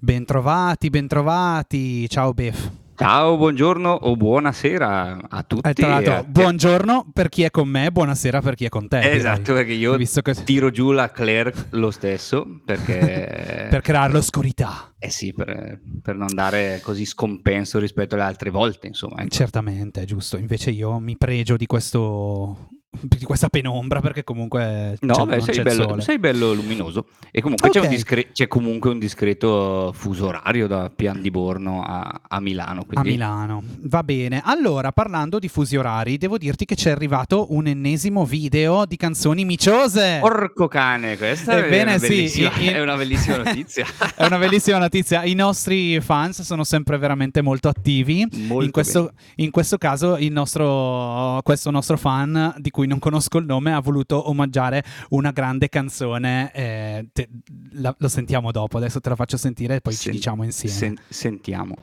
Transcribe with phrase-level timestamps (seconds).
[0.00, 2.08] Bentrovati, bentrovati.
[2.08, 2.70] Ciao Bef.
[2.96, 5.68] Ciao, buongiorno o buonasera a tutti.
[5.68, 8.86] E tra l'altro, a- buongiorno per chi è con me, buonasera per chi è con
[8.86, 9.10] te.
[9.10, 13.66] Esatto, perché io Visto che- tiro giù la Claire lo stesso, perché...
[13.74, 14.94] Per creare l'oscurità.
[14.98, 19.22] Eh sì, per, per non dare così scompenso rispetto alle altre volte, insomma.
[19.22, 19.28] ecco.
[19.34, 20.36] Certamente, è giusto.
[20.36, 22.68] Invece io mi pregio di questo
[23.00, 27.06] di questa penombra perché comunque No, c'è- beh, sei c'è bello, sei bello luminoso.
[27.30, 27.90] E comunque c'è, un Ok.
[27.90, 32.80] discre- c'è comunque un discreto fuso orario da Pian di Borno a, a Milano.
[32.80, 33.10] A Quindi...
[33.10, 34.40] Milano, va bene.
[34.44, 38.96] Allora, parlando di fusi orari, devo dirti che ci è arrivato un ennesimo video di
[38.96, 40.18] canzoni miciose.
[40.20, 43.86] Porco cane, questa è, Ebbene una sì, bellissima, in- è una bellissima notizia.
[44.14, 45.24] È una bellissima notizia.
[45.24, 48.26] I nostri fans sono sempre veramente molto attivi.
[48.46, 53.38] Molto in, questo, in questo caso, il nostro, questo nostro fan, di cui non conosco
[53.38, 56.50] il nome, ha voluto omaggiare una grande canzone.
[56.52, 57.28] eh, te-
[57.72, 58.76] la- lo sentiamo dopo.
[58.78, 60.74] Adesso te la faccio sentire e poi ci Sen- diciamo insieme.
[60.74, 61.74] sen- sentiamo.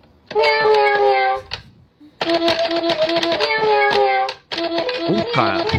[5.09, 5.63] Urca.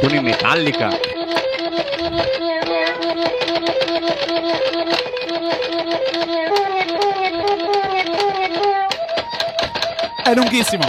[0.00, 1.13] Con i Metallica.
[10.24, 10.84] È lunghissimo.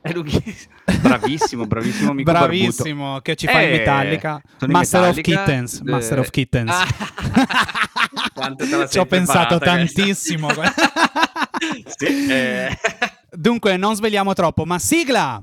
[0.00, 0.72] È lunghissimo.
[1.00, 3.20] Bravissimo, bravissimo amico Bravissimo.
[3.20, 4.40] Che ci fa in Eh, Metallica.
[4.58, 5.74] sono i Master of Metallica, Kittens.
[5.74, 6.70] eh, Master of Kittens.
[6.70, 6.86] Ah.
[8.88, 10.48] Ci ho pensato tantissimo.
[11.96, 12.78] Sì, eh.
[13.32, 15.42] Dunque, non svegliamo troppo, ma sigla!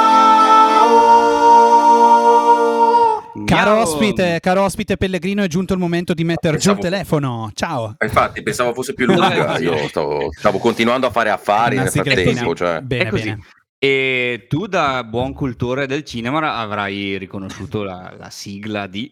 [3.55, 7.51] Caro ospite, caro ospite Pellegrino, è giunto il momento di mettere giù il Pensavo- telefono.
[7.53, 7.95] Ciao.
[8.01, 9.29] Infatti, pensavo fosse più lunga.
[9.29, 9.63] Dai.
[9.63, 12.55] Io stavo, stavo continuando a fare affari Una nel frattempo.
[12.55, 12.81] Cioè.
[12.81, 13.23] Bene, È così.
[13.23, 13.41] bene.
[13.83, 19.11] E tu, da buon cultore del cinema, avrai riconosciuto la, la sigla di.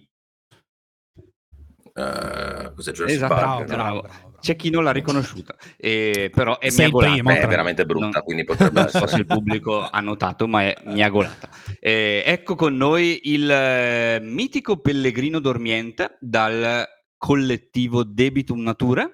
[1.93, 3.65] eh, cos'è Jurassic Esatto, Park?
[3.65, 4.28] bravo, bravo.
[4.39, 7.11] C'è chi non l'ha riconosciuta, e, però è Sei miagolata.
[7.13, 10.63] primo, è veramente brutta, Non- quindi potrebbe Non so se il pubblico ha notato, ma
[10.63, 11.49] è miagolata.
[11.79, 16.85] Eh, ecco con noi il eh, mitico Pellegrino Dormiente dal
[17.17, 19.09] collettivo Debitum Natura,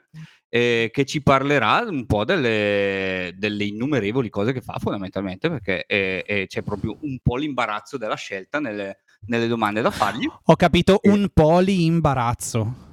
[0.48, 6.24] eh, che ci parlerà un po' delle, delle innumerevoli cose che fa fondamentalmente, perché eh,
[6.26, 11.00] eh, c'è proprio un po' l'imbarazzo della scelta nelle, nelle domande da fargli, Ho capito
[11.04, 12.85] un po' di imbarazzo.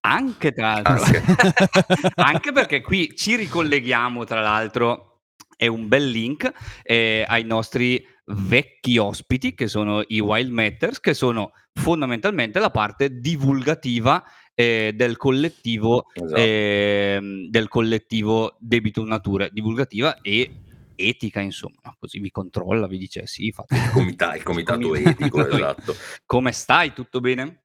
[0.00, 1.20] Anche tra l'altro.
[2.16, 2.52] Anche.
[2.52, 5.20] Perché qui ci ricolleghiamo, tra l'altro,
[5.56, 6.50] è un bel link
[6.82, 13.18] eh, ai nostri vecchi ospiti, che sono i Wild Matters, che sono fondamentalmente la parte
[13.20, 14.22] divulgativa
[14.54, 16.40] eh, del collettivo Esatto.
[16.40, 20.50] ehm, del collettivo Debitum Natura, divulgativa e
[20.94, 25.46] etica, insomma, così vi controlla, vi dice sì, fate Il, comita- il comitato etico.
[25.48, 25.94] esatto.
[26.26, 27.62] come stai, tutto bene?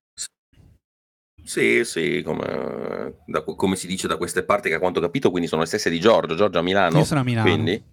[1.46, 5.30] Sì, sì, come, da- come si dice da queste parti, che a quanto ho capito,
[5.30, 6.36] quindi sono le stesse di Giorgio.
[6.36, 6.98] Giorgio a Milano.
[6.98, 7.50] Io sono a Milano.
[7.50, 7.84] Quindi,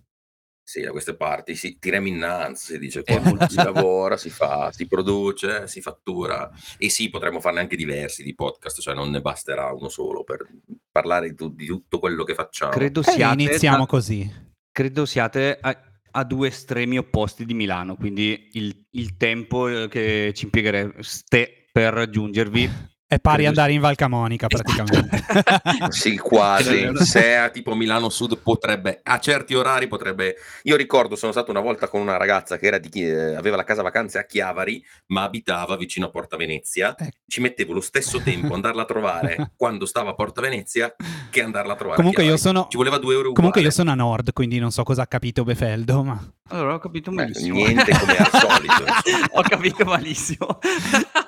[0.64, 3.02] sì, da queste parti si tiriamo innanzi, si dice
[3.48, 6.50] si lavora, si fa, si produce, si fattura.
[6.78, 10.46] E sì, potremmo farne anche diversi di podcast, cioè non ne basterà uno solo per
[10.90, 12.72] parlare di, tu- di tutto quello che facciamo.
[12.72, 14.30] Credo E siate iniziamo da- così.
[14.70, 15.78] credo siate a,
[16.12, 21.92] a due estremi opposti di Milano, quindi il, il tempo eh, che ci impieghereste per
[21.94, 22.70] raggiungervi
[23.12, 25.20] È pari andare in Val Camonica praticamente.
[25.90, 26.88] Sì, quasi.
[26.94, 30.36] Se è a tipo Milano Sud potrebbe, a certi orari potrebbe.
[30.62, 33.56] Io ricordo, sono stato una volta con una ragazza che era di, chi- eh, aveva
[33.56, 36.94] la casa vacanze a Chiavari, ma abitava vicino a Porta Venezia.
[36.96, 37.10] Ecco.
[37.26, 40.94] Ci mettevo lo stesso tempo andarla a trovare quando stava a Porta Venezia
[41.30, 41.94] che andarla a trovare.
[41.94, 42.56] a Comunque io Chiavari.
[42.56, 43.88] sono Ci voleva due euro Comunque io uguale.
[43.88, 46.18] sono a nord, quindi non so cosa ha capito Befeldo, ma
[46.52, 47.54] Allora ho capito Beh, malissimo.
[47.54, 48.84] niente come al solito.
[49.32, 50.58] ho capito malissimo.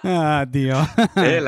[0.02, 0.78] ah, Dio.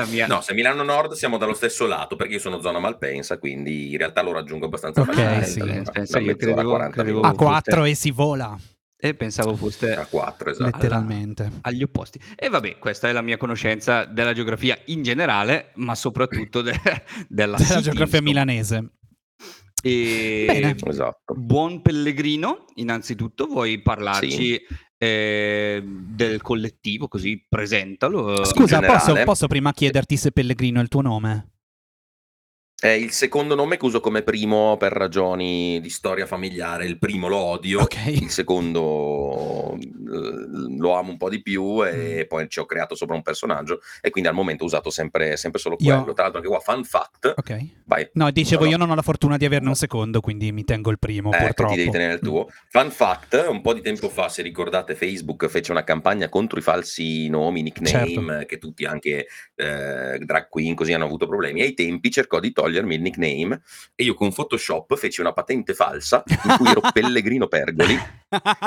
[0.09, 0.27] Mia.
[0.27, 3.97] No, se Milano Nord siamo dallo stesso lato, perché io sono zona Malpensa, quindi in
[3.97, 5.85] realtà lo raggiungo abbastanza Ok, facilmente.
[5.85, 5.91] sì.
[5.91, 8.57] Pensa, da io credevo- 40 credevo- a 4 e si vola,
[8.99, 10.71] E pensavo foste A 4, esatto.
[10.75, 11.51] letteralmente.
[11.61, 12.19] agli opposti.
[12.35, 16.73] E vabbè, questa è la mia conoscenza della geografia in generale, ma soprattutto de-
[17.29, 18.93] della Della geografia milanese.
[19.81, 20.45] E...
[20.47, 20.75] Bene.
[20.85, 21.33] Esatto.
[21.35, 24.59] Buon Pellegrino, innanzitutto vuoi parlarci
[24.97, 28.43] eh, del collettivo, così presentalo.
[28.45, 31.51] Scusa, generale- posso, posso prima chiederti se Pellegrino è il tuo nome?
[32.79, 36.85] È il secondo nome che uso come primo per ragioni di storia familiare.
[36.85, 38.05] Il primo lo odio, Ok.
[38.05, 42.27] il secondo l- lo amo un po' di più e Mm.
[42.27, 45.59] poi ci ho creato sopra un personaggio e quindi al momento ho usato sempre, sempre
[45.59, 46.13] solo Io- quello.
[46.13, 47.65] Tra l'altro anche qua, fun fact, Ok.
[47.85, 48.07] vai.
[48.13, 48.71] No, dicevo, No, no.
[48.73, 51.37] io non ho la fortuna di averne un secondo, quindi mi tengo il primo, Eh,
[51.45, 51.71] purtroppo.
[51.71, 52.27] ti devi tenere il Mm.
[52.27, 52.47] tuo.
[52.69, 56.61] Fun fact, un po' di tempo fa, se ricordate, Facebook fece una campagna contro i
[56.61, 58.45] falsi nomi, nickname, Certo.
[58.45, 59.25] che tutti anche
[59.59, 61.61] eh, drag queen così hanno avuto problemi.
[61.61, 63.61] Ai tempi cercò di togliermi il nickname
[63.95, 67.97] e io con Photoshop feci una patente falsa in cui ero Pellegrino Pergoli.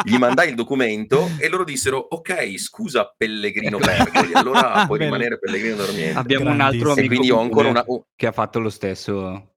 [0.04, 5.76] Gli mandai il documento e loro dissero: Ok, scusa Pellegrino Pergoli, allora puoi rimanere Pellegrino
[5.76, 6.18] Dormiente.
[6.18, 6.90] Abbiamo un altro.
[6.90, 9.50] E amico quindi ho ancora una, oh, che ha fatto lo stesso,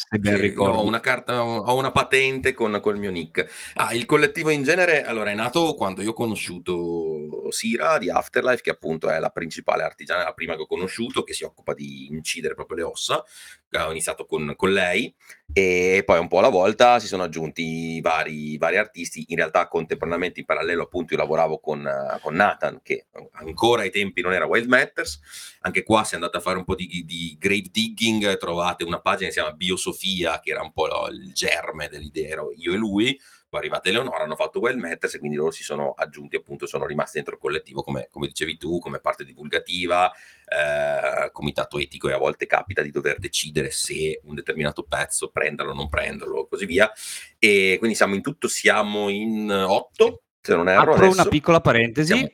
[0.00, 0.78] se ben ricordo.
[0.78, 3.72] Ho una carta, ho una patente con col mio nick.
[3.74, 8.62] Ah, il collettivo in genere, allora, è nato quando io ho conosciuto Sira di Afterlife,
[8.62, 12.06] che appunto è la principale artigiana, la prima che ho conosciuto, che si occupa di
[12.12, 13.24] incidere proprio le ossa.
[13.70, 15.14] Ho iniziato con, con lei
[15.52, 19.24] e poi un po' alla volta si sono aggiunti vari, vari artisti.
[19.28, 21.86] In realtà, contemporaneamente, in parallelo, appunto, io lavoravo con,
[22.22, 25.20] con Nathan, che ancora ai tempi non era Wild Matters.
[25.60, 29.26] Anche qua, se andate a fare un po' di, di grave digging, trovate una pagina
[29.26, 33.20] che si chiama Biosofia, che era un po' lo- il germe dell'idea, io e lui.
[33.50, 36.84] Poi è arrivata Eleonora, hanno fatto Matters e quindi loro si sono aggiunti, appunto, sono
[36.84, 42.12] rimasti dentro il collettivo, come, come dicevi tu, come parte divulgativa, eh, comitato etico e
[42.12, 46.66] a volte capita di dover decidere se un determinato pezzo prenderlo o non prenderlo, così
[46.66, 46.92] via.
[47.38, 50.80] E quindi siamo in tutto, siamo in otto, se non erro.
[50.80, 51.12] Apro adesso.
[51.20, 52.28] una piccola parentesi, Siamo-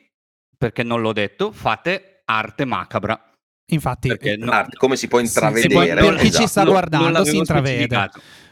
[0.57, 3.29] perché non l'ho detto, fate arte macabra.
[3.69, 5.61] Infatti, Perché no- Arte, come si può Sì, intravedere.
[5.67, 6.47] si può- per chi ci esatto.
[6.47, 8.09] sta non- guardando non l'avevo si intravede.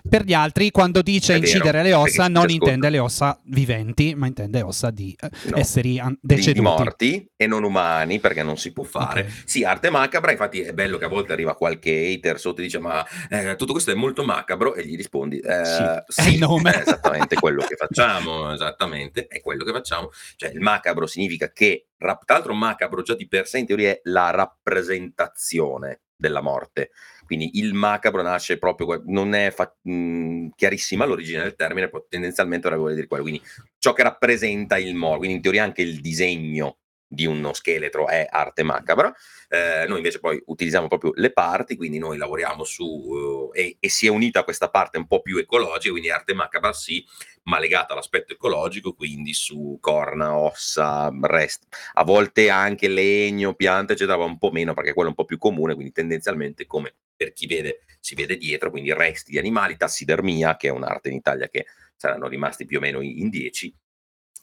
[0.08, 4.62] Per gli altri, quando dice incidere le ossa, non intende le ossa viventi, ma intende
[4.62, 5.58] ossa di eh, No.
[5.58, 6.62] esseri an- di, deceduti.
[6.62, 9.22] morti e non umani perché non si può fare.
[9.22, 9.42] Ok.
[9.46, 12.80] Sì, arte macabra, infatti è bello che a volte arriva qualche hater sotto e dice
[12.80, 16.40] ma eh, tutto questo è molto macabro e gli rispondi eh, Sì, è sì, il
[16.40, 16.72] nome.
[16.74, 20.10] è esattamente quello che facciamo, esattamente, è quello che facciamo.
[20.36, 24.00] Cioè il macabro significa che, tra l'altro macabro già di per sé in teoria è
[24.04, 26.92] la rappresentazione della morte.
[27.26, 32.68] Quindi il macabro nasce proprio, non è fa- mh, chiarissima l'origine del termine, però tendenzialmente
[32.68, 33.24] ora vuole dire quello.
[33.24, 33.42] Quindi
[33.78, 36.78] ciò che rappresenta il morto, quindi in teoria anche il disegno
[37.14, 39.14] di uno scheletro è arte macabra.
[39.48, 43.90] Eh, noi invece poi utilizziamo proprio le parti, quindi noi lavoriamo su eh, e, e
[43.90, 47.06] si è unita a questa parte un po' più ecologica, quindi arte macabra sì,
[47.44, 54.18] ma legata all'aspetto ecologico, quindi su corna, ossa, rest, a volte anche legno, piante, eccetera,
[54.18, 57.48] un po' meno perché quello è un po' più comune, quindi tendenzialmente come per chi
[57.48, 61.68] vede si vede dietro, quindi resti di animali, tassidermia, che è un'arte in Italia che
[61.96, 63.74] saranno rimasti più o meno in 10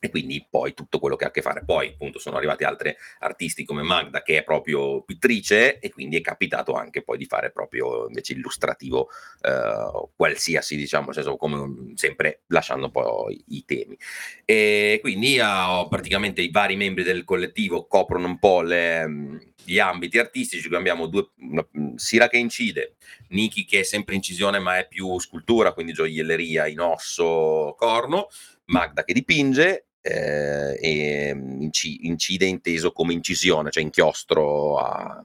[0.00, 1.62] e quindi poi tutto quello che ha a che fare.
[1.64, 6.20] Poi appunto sono arrivati altri artisti come Magda che è proprio pittrice e quindi è
[6.22, 9.10] capitato anche poi di fare proprio invece illustrativo
[9.42, 13.96] eh, qualsiasi diciamo, senso come sempre lasciando poi i temi.
[14.44, 19.78] E quindi ah, praticamente i vari membri del collettivo coprono un po' le, mh, gli
[19.78, 22.94] ambiti artistici, abbiamo due, una- mh, Sira che incide,
[23.28, 28.28] Niki che è sempre incisione ma è più scultura, quindi gioielleria in osso, corno,
[28.66, 35.22] Magda che dipinge eh, e mh, inci- incide inteso come incisione, cioè inchiostro a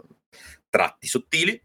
[0.70, 1.62] tratti sottili.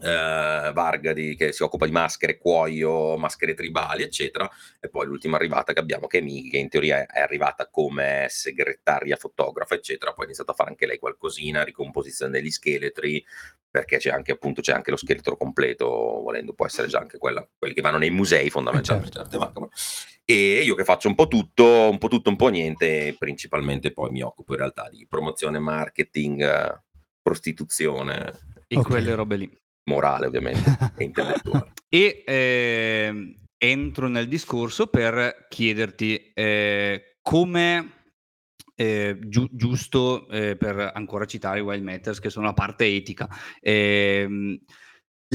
[0.00, 4.50] eh, Varga di- che si occupa di maschere, cuoio, maschere tribali, eccetera.
[4.80, 8.26] E poi l'ultima arrivata che abbiamo, che è Miki, che in teoria è, arrivata come
[8.28, 10.12] segretaria fotografa, eccetera.
[10.12, 13.24] Poi ha iniziato a fare anche lei qualcosina, ricomposizione degli scheletri,
[13.70, 17.46] perché c'è anche appunto c'è anche lo scheletro completo, volendo può essere già anche quella,
[17.56, 19.18] quelli che vanno nei musei fondamentalmente.
[19.18, 19.68] arte macabra.
[20.26, 24.10] E io che faccio un po' tutto, un po' tutto, un po' niente, principalmente poi
[24.10, 26.82] mi occupo in realtà di promozione, marketing, eh,
[27.20, 28.32] prostituzione,
[28.66, 28.86] E Ok.
[28.86, 29.58] quelle robe lì.
[29.84, 31.72] morale ovviamente e intellettuale.
[31.94, 38.06] E ehm, entro nel discorso per chiederti eh, come,
[38.74, 43.28] eh, giu- giusto eh, per ancora citare i Wild Matters, che sono la parte etica,
[43.60, 44.58] ehm,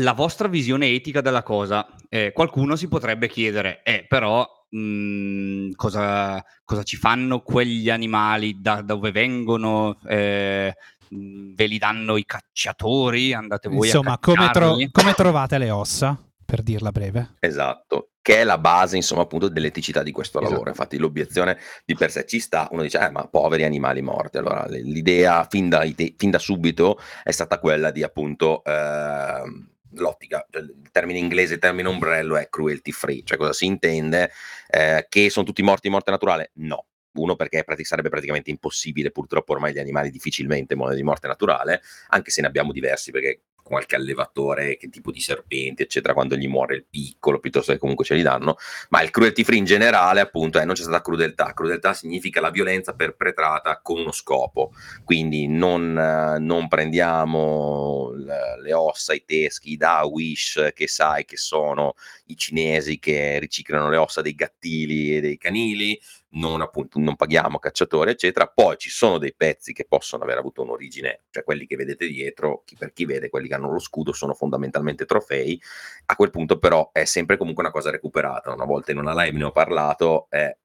[0.02, 1.88] la vostra visione etica della cosa.
[2.10, 8.82] Eh, qualcuno si potrebbe chiedere, eh, però mh, cosa, cosa ci fanno quegli animali, da
[8.82, 10.00] dove vengono?
[10.08, 10.74] eh,
[11.08, 13.34] mh, ve li danno i cacciatori?
[13.34, 16.18] Andate voi Insomma, a come, tro- come trovate le ossa?
[16.46, 17.36] Per dirla breve.
[17.40, 20.52] Esatto, che è la base, insomma, appunto dell'eticità di questo Esatto.
[20.52, 20.70] lavoro.
[20.72, 22.68] Infatti, l'obiezione di per sé ci sta.
[22.72, 24.38] Uno dice, eh, ma poveri animali morti.
[24.40, 25.86] Allora, l'idea fin da,
[26.18, 28.64] fin da subito è stata quella di appunto.
[28.64, 33.66] ehm, L'ottica, cioè, il termine inglese, il termine ombrello è cruelty free, cioè cosa si
[33.66, 34.32] intende?
[34.70, 36.52] Eh, che sono tutti morti di morte naturale?
[36.56, 41.28] No, uno perché prati- sarebbe praticamente impossibile, purtroppo ormai gli animali difficilmente muoiono di morte
[41.28, 46.36] naturale, anche se ne abbiamo diversi perché qualche allevatore che tipo di serpenti, eccetera, quando
[46.36, 48.58] gli muore il piccolo, piuttosto che comunque ce li danno,
[48.90, 51.54] ma il cruelty free in generale, appunto, è non c'è stata crudeltà.
[51.54, 54.74] Crudeltà significa la violenza perpetrata con uno scopo,
[55.06, 61.94] quindi non, non prendiamo le ossa, i teschi da Wish, che sai che sono
[62.26, 66.00] i cinesi che riciclano le ossa dei gattili e dei canili,
[66.32, 68.48] non, appunto, non paghiamo cacciatori, eccetera.
[68.48, 72.64] Poi ci sono dei pezzi che possono aver avuto un'origine, cioè quelli che vedete dietro,
[72.66, 75.60] chi per chi vede, quelli che hanno lo scudo sono fondamentalmente trofei.
[76.06, 78.52] A quel punto, però, è sempre comunque una cosa recuperata.
[78.54, 80.56] Una volta in una live ne ho parlato, è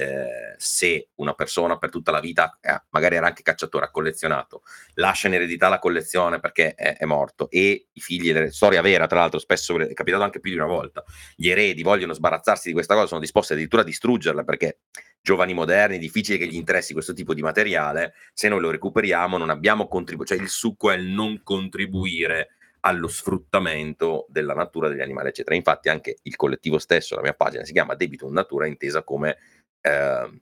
[0.00, 4.62] eh, se una persona per tutta la vita, eh, magari era anche cacciatore, ha collezionato,
[4.94, 9.06] lascia in eredità la collezione perché è, è morto e i figli, le, storia vera
[9.06, 11.04] tra l'altro, spesso è capitato anche più di una volta,
[11.36, 14.78] gli eredi vogliono sbarazzarsi di questa cosa, sono disposti addirittura a distruggerla perché
[15.22, 19.36] giovani moderni, è difficile che gli interessi questo tipo di materiale, se noi lo recuperiamo
[19.36, 22.50] non abbiamo contribuito, cioè il succo è il non contribuire
[22.80, 25.54] allo sfruttamento della natura degli animali, eccetera.
[25.54, 29.36] Infatti anche il collettivo stesso, la mia pagina si chiama Debito in Natura, intesa come
[29.80, 30.40] eh,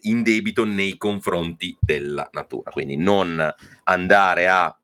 [0.00, 2.70] in debito nei confronti della natura.
[2.70, 4.79] Quindi non andare a,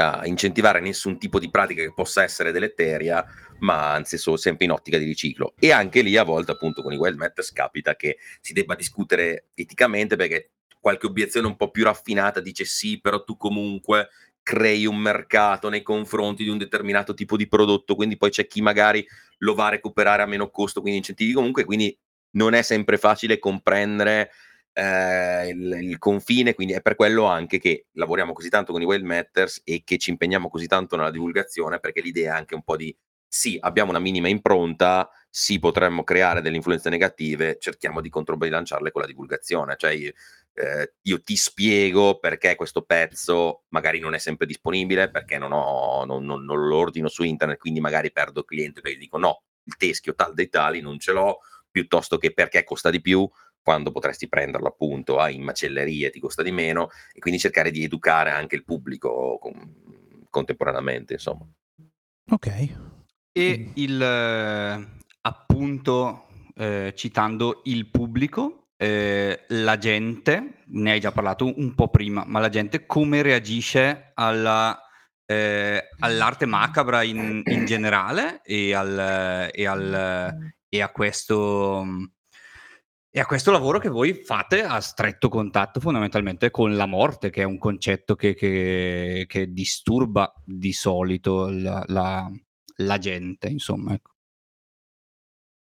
[0.00, 3.24] a, incentivare nessun tipo di pratica che possa essere deleteria,
[3.60, 5.54] ma anzi solo sempre in ottica di riciclo.
[5.58, 9.46] E anche lì a volte appunto con i wild matters capita che si debba discutere
[9.54, 14.08] eticamente perché qualche obiezione un po' più raffinata dice sì, però tu comunque
[14.42, 18.60] crei un mercato nei confronti di un determinato tipo di prodotto, quindi poi c'è chi
[18.60, 19.04] magari
[19.38, 21.96] lo va a recuperare a meno costo, quindi incentivi comunque, quindi
[22.32, 24.30] non è sempre facile comprendere
[24.74, 28.84] eh, il, il, confine, quindi è per quello anche che lavoriamo così tanto con i
[28.84, 32.62] Whale Matters e che ci impegniamo così tanto nella divulgazione, perché l'idea è anche un
[32.62, 32.94] po' di
[33.26, 39.00] sì, abbiamo una minima impronta, sì, potremmo creare delle influenze negative, cerchiamo di controbilanciarle con
[39.00, 45.10] la divulgazione, cioè eh, io ti spiego perché questo pezzo magari non è sempre disponibile,
[45.10, 48.98] perché non, ho, non, non, non lo ordino su internet, quindi magari perdo cliente perché
[48.98, 51.40] dico no, il teschio tal dei tali non ce l'ho,
[51.70, 53.28] piuttosto che perché costa di più
[53.64, 58.30] quando potresti prenderlo appunto in macellerie ti costa di meno e quindi cercare di educare
[58.30, 61.48] anche il pubblico con, contemporaneamente insomma.
[62.30, 62.76] Ok.
[63.32, 71.50] E il eh, appunto eh, citando il pubblico eh, la gente ne hai già parlato
[71.56, 74.78] un po' prima ma la gente come reagisce alla
[75.26, 81.82] eh, all'arte macabra in, in generale e al, e al, e a questo
[83.16, 87.42] e a questo lavoro che voi fate a stretto contatto fondamentalmente con la morte, che
[87.42, 92.28] è un concetto che, che, che disturba di solito la, la,
[92.78, 93.92] la gente, insomma.
[93.92, 94.13] Ecco.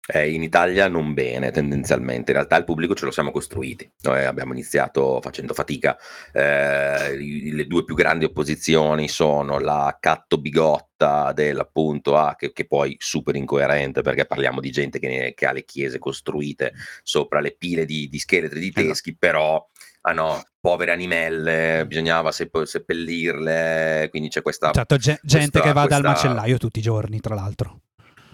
[0.09, 4.23] Eh, in Italia non bene tendenzialmente, in realtà il pubblico ce lo siamo costruiti, noi
[4.23, 5.97] abbiamo iniziato facendo fatica,
[6.31, 12.95] eh, le due più grandi opposizioni sono la catto bigotta dell'appunto A, che, che, poi
[12.99, 16.73] super incoerente perché parliamo di gente che, ne, che, ha le chiese costruite
[17.03, 18.87] sopra le pile di, di scheletri di esatto.
[18.87, 19.65] teschi, però
[20.01, 24.71] ah no, povere animelle, bisognava sepp- seppellirle, quindi c'è questa...
[24.71, 26.01] Certo, gente questa, che va questa...
[26.01, 27.81] dal macellaio tutti i giorni, tra l'altro.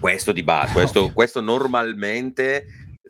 [0.04, 2.66] Questo di base, questo, questo normalmente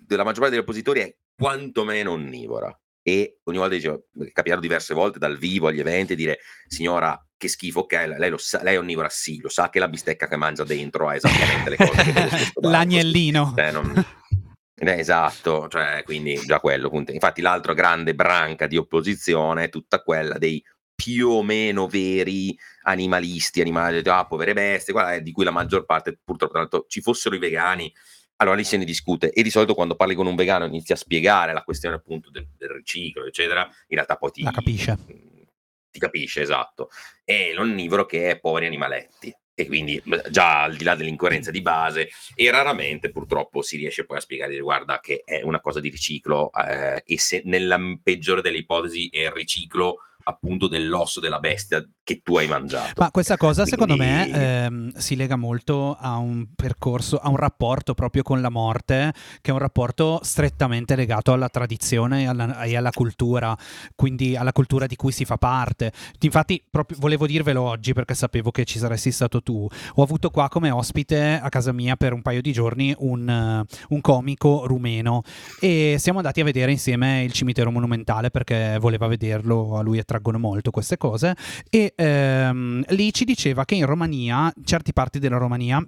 [0.05, 2.71] della maggior parte degli oppositori è quantomeno onnivora
[3.01, 7.79] e ogni volta dicevo, capitato diverse volte dal vivo agli eventi dire signora che schifo,
[7.79, 10.63] ok, lei, lo sa, lei è onnivora, sì, lo sa che la bistecca che mangia
[10.65, 13.53] dentro ha esattamente le cose che L'agnellino.
[13.55, 13.91] Cioè, non...
[14.77, 16.91] eh, esatto, cioè, quindi già quello.
[17.07, 20.63] Infatti l'altra grande branca di opposizione è tutta quella dei
[20.95, 26.19] più o meno veri animalisti, animali, ah, povere bestie, guarda, di cui la maggior parte
[26.23, 27.91] purtroppo, tanto ci fossero i vegani,
[28.37, 30.97] allora lì se ne discute e di solito quando parli con un vegano inizi a
[30.97, 34.97] spiegare la questione appunto del, del riciclo, eccetera, in realtà poi ti, la capisce.
[35.89, 36.89] Ti capisce, esatto.
[37.23, 42.09] E l'onnivoro che è poveri animaletti e quindi già al di là dell'incoerenza di base
[42.33, 46.51] e raramente purtroppo si riesce poi a spiegare guarda che è una cosa di riciclo
[46.51, 52.21] eh, e se nella peggiore delle ipotesi è il riciclo appunto dell'osso della bestia che
[52.21, 52.93] tu hai mangiato.
[52.97, 53.71] Ma questa cosa Quindi...
[53.71, 58.49] secondo me ehm, si lega molto a un percorso, a un rapporto proprio con la
[58.49, 63.57] morte, che è un rapporto strettamente legato alla tradizione e alla, e alla cultura,
[63.95, 65.91] quindi alla cultura di cui si fa parte.
[66.19, 69.67] Infatti proprio volevo dirvelo oggi perché sapevo che ci saresti stato tu.
[69.95, 74.01] Ho avuto qua come ospite a casa mia per un paio di giorni un, un
[74.01, 75.23] comico rumeno
[75.59, 80.37] e siamo andati a vedere insieme il cimitero monumentale perché voleva vederlo, a lui attraggono
[80.37, 81.35] molto queste cose
[81.69, 85.83] e ehm, lì ci diceva che in Romania, certe parti della Romania,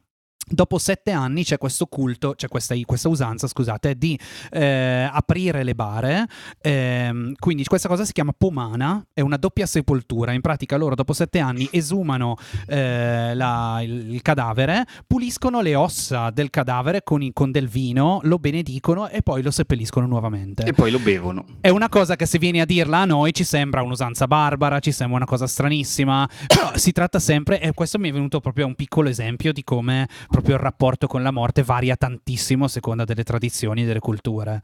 [0.48, 4.20] dopo sette anni c'è questo culto, c'è questa, questa usanza, scusate, di
[4.52, 6.28] eh, aprire le bare.
[6.62, 10.32] ehm, quindi questa cosa si chiama pomana, è una doppia sepoltura.
[10.32, 12.38] In pratica loro dopo sette anni esumano
[12.68, 18.38] eh, la- il, il cadavere, puliscono le ossa del cadavere con, con del vino, lo
[18.38, 20.64] benedicono e poi lo seppelliscono nuovamente.
[20.64, 21.46] E poi lo bevono.
[21.62, 24.92] È una cosa che se vieni a dirla a noi ci sembra un'usanza barbara, ci
[24.92, 28.76] sembra una cosa stranissima, però si tratta sempre, e questo mi è venuto proprio un
[28.76, 33.24] piccolo esempio di come proprio il rapporto con la morte varia tantissimo a seconda delle
[33.24, 34.62] tradizioni e delle culture.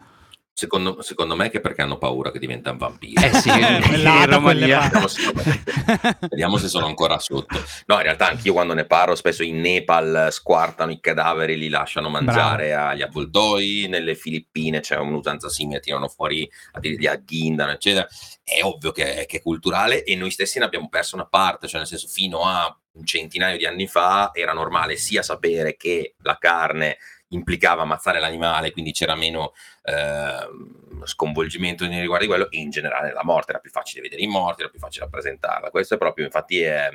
[0.54, 3.24] Secondo, secondo me è che perché hanno paura che diventano vampiri.
[3.24, 3.50] Eh sì,
[4.42, 4.60] parti.
[4.60, 5.34] Vediamo se,
[6.30, 7.58] vediamo se sono ancora sotto.
[7.86, 12.10] No, in realtà anch'io quando ne parlo, spesso in Nepal squartano i cadaveri, li lasciano
[12.10, 16.50] mangiare agli avvoltoi, nelle Filippine c'è un'usanza simile, tirano fuori,
[16.82, 18.08] li agghindano, eccetera.
[18.44, 21.80] È ovvio che, che è culturale e noi stessi ne abbiamo perso una parte, cioè
[21.80, 26.38] nel senso fino a un centinaio di anni fa era normale sia sapere che la
[26.38, 26.98] carne
[27.32, 33.12] implicava ammazzare l'animale, quindi c'era meno ehm, sconvolgimento nei riguardi di quello, e in generale
[33.12, 35.70] la morte era più facile vedere i morti, era più facile rappresentarla.
[35.70, 36.90] Questo è proprio, infatti, è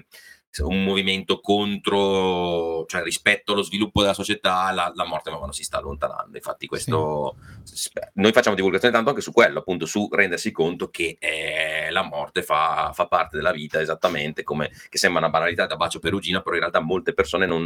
[0.62, 5.62] un movimento contro, cioè rispetto allo sviluppo della società, la, la morte man mano si
[5.64, 6.36] sta allontanando.
[6.36, 11.16] Infatti, questo spe- noi facciamo divulgazione tanto anche su quello, appunto, su rendersi conto che
[11.18, 15.76] eh, la morte fa, fa parte della vita esattamente come che sembra una banalità da
[15.76, 17.64] bacio perugina, però in realtà molte persone non,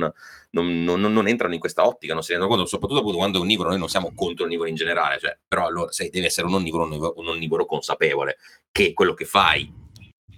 [0.51, 3.41] non, non- non entrano in questa ottica, non si rendono conto, soprattutto appunto quando è
[3.41, 6.55] onnivoro, noi non siamo contro l'onnivoro in generale, cioè, però allora se deve essere un
[6.55, 8.37] onnivoro- un onnivoro consapevole,
[8.73, 9.80] che quello che fai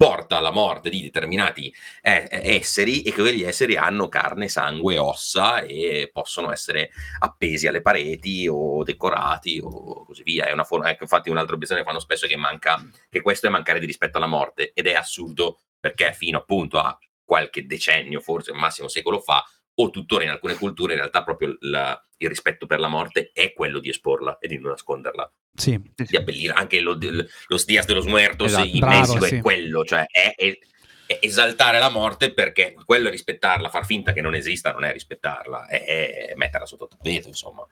[0.02, 5.60] porta alla morte di determinati eh, eh, esseri e quegli esseri hanno carne, sangue, ossa
[5.60, 6.90] e possono essere
[7.20, 10.46] appesi alle pareti o decorati o così via.
[10.46, 13.46] È una forma, ecco, infatti un'altra obiezione che fanno spesso è che manca, che questo
[13.46, 18.18] è mancare di rispetto alla morte ed è assurdo perché fino appunto a qualche decennio,
[18.18, 22.28] forse al massimo secolo fa, o tuttora in alcune culture in realtà proprio la- il
[22.28, 26.52] rispetto per la morte è quello di esporla e di non nasconderla Sì, di abbellire
[26.52, 29.34] anche lo, lo Dias de los Muertos Esatto, in bravo, Messico sì.
[29.36, 30.58] è quello, cioè è, è-
[31.04, 34.92] è esaltare la morte perché quello è rispettarla, far finta che non esista non è
[34.92, 35.84] rispettarla, è,
[36.28, 37.66] è metterla sotto tappeto, insomma.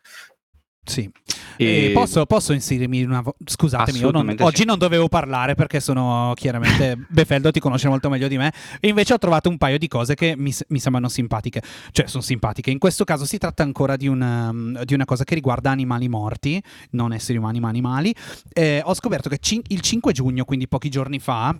[0.90, 1.10] Sì.
[1.56, 5.78] E- E posso, posso inserirmi una vo- Scusatemi, io non- oggi non dovevo parlare perché
[5.80, 9.78] sono chiaramente Befeldo ti conosce molto meglio di me e invece ho trovato un paio
[9.78, 11.62] di cose che mi, mi sembrano simpatiche.
[11.92, 12.70] Cioè, sono simpatiche.
[12.70, 14.52] In questo caso si tratta ancora di una,
[14.84, 18.14] di una cosa che riguarda animali morti, non esseri umani ma animali.
[18.52, 21.54] Eh, ho scoperto che cin- il 5 giugno, quindi pochi giorni fa,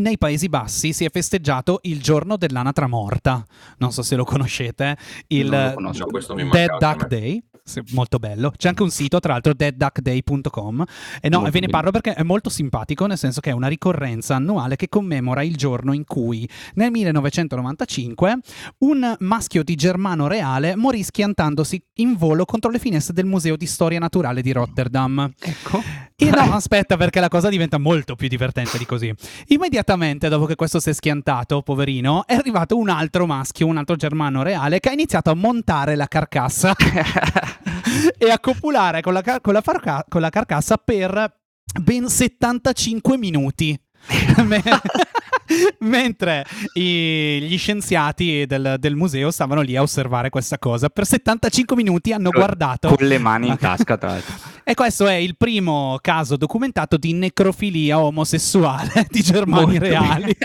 [0.00, 3.44] nei Paesi Bassi si è festeggiato il giorno dell'anatra morta.
[3.78, 4.96] Non so se lo conoscete.
[5.28, 6.06] Il lo conosco.
[6.50, 7.06] Dead Duck.
[7.06, 7.40] Day.
[7.66, 8.52] Sì, molto bello.
[8.56, 10.84] C'è anche un sito, tra l'altro, deadduckday.com.
[11.20, 13.66] E no, Molto ve ne parlo perché è molto simpatico, nel senso che è una
[13.66, 18.38] ricorrenza annuale che commemora il giorno in cui, nel 1995,
[18.78, 23.66] un maschio di Germano Reale morì schiantandosi in volo contro le finestre del Museo di
[23.66, 25.32] Storia Naturale di Rotterdam.
[25.36, 25.82] Ecco.
[26.14, 29.12] E no, aspetta, perché la cosa diventa molto più divertente di così.
[29.48, 33.96] Immediatamente dopo che questo si è schiantato, poverino, è arrivato un altro maschio, un altro
[33.96, 36.74] germano reale, che ha iniziato a montare la carcassa
[38.18, 41.34] e a copulare con la, car- con la farca- con la carcassa per
[41.80, 43.78] ben 75 minuti.
[44.44, 44.62] Me-
[45.80, 51.76] Mentre i- gli scienziati del, del museo stavano lì a osservare questa cosa, per 75
[51.76, 54.34] minuti hanno guardato Con le mani in tasca, tra l'altro.
[54.64, 60.36] e questo è il primo caso documentato di necrofilia omosessuale di germani Molto reali.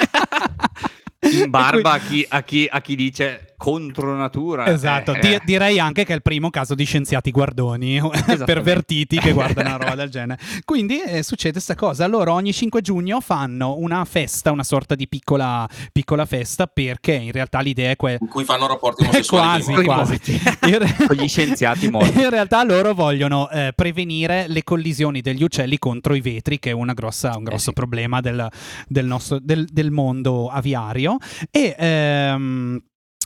[1.32, 4.66] In barba a chi, a chi- a chi dice contro natura.
[4.66, 5.42] Esatto, Eh, di- eh.
[5.46, 8.02] direi anche che è il primo caso di scienziati guardoni,
[8.44, 10.42] pervertiti che guardano una roba del genere.
[10.66, 12.08] Quindi eh, succede questa cosa.
[12.08, 17.32] Loro ogni 5 giugno fanno una festa, una sorta di piccola, piccola festa, perché in
[17.32, 18.18] realtà l'idea è quella.
[18.20, 19.64] In cui fanno rapporti omosessuali.
[19.84, 20.42] quasi, quasi.
[20.62, 22.20] re- Con gli scienziati morti.
[22.20, 26.74] In realtà loro vogliono eh, prevenire le collisioni degli uccelli contro i vetri, che è
[26.74, 27.74] una grossa- un grosso sì.
[27.74, 28.48] problema del,
[28.88, 31.18] del nostro, del, del mondo aviario.
[31.52, 31.76] E.
[31.78, 32.82] ehm,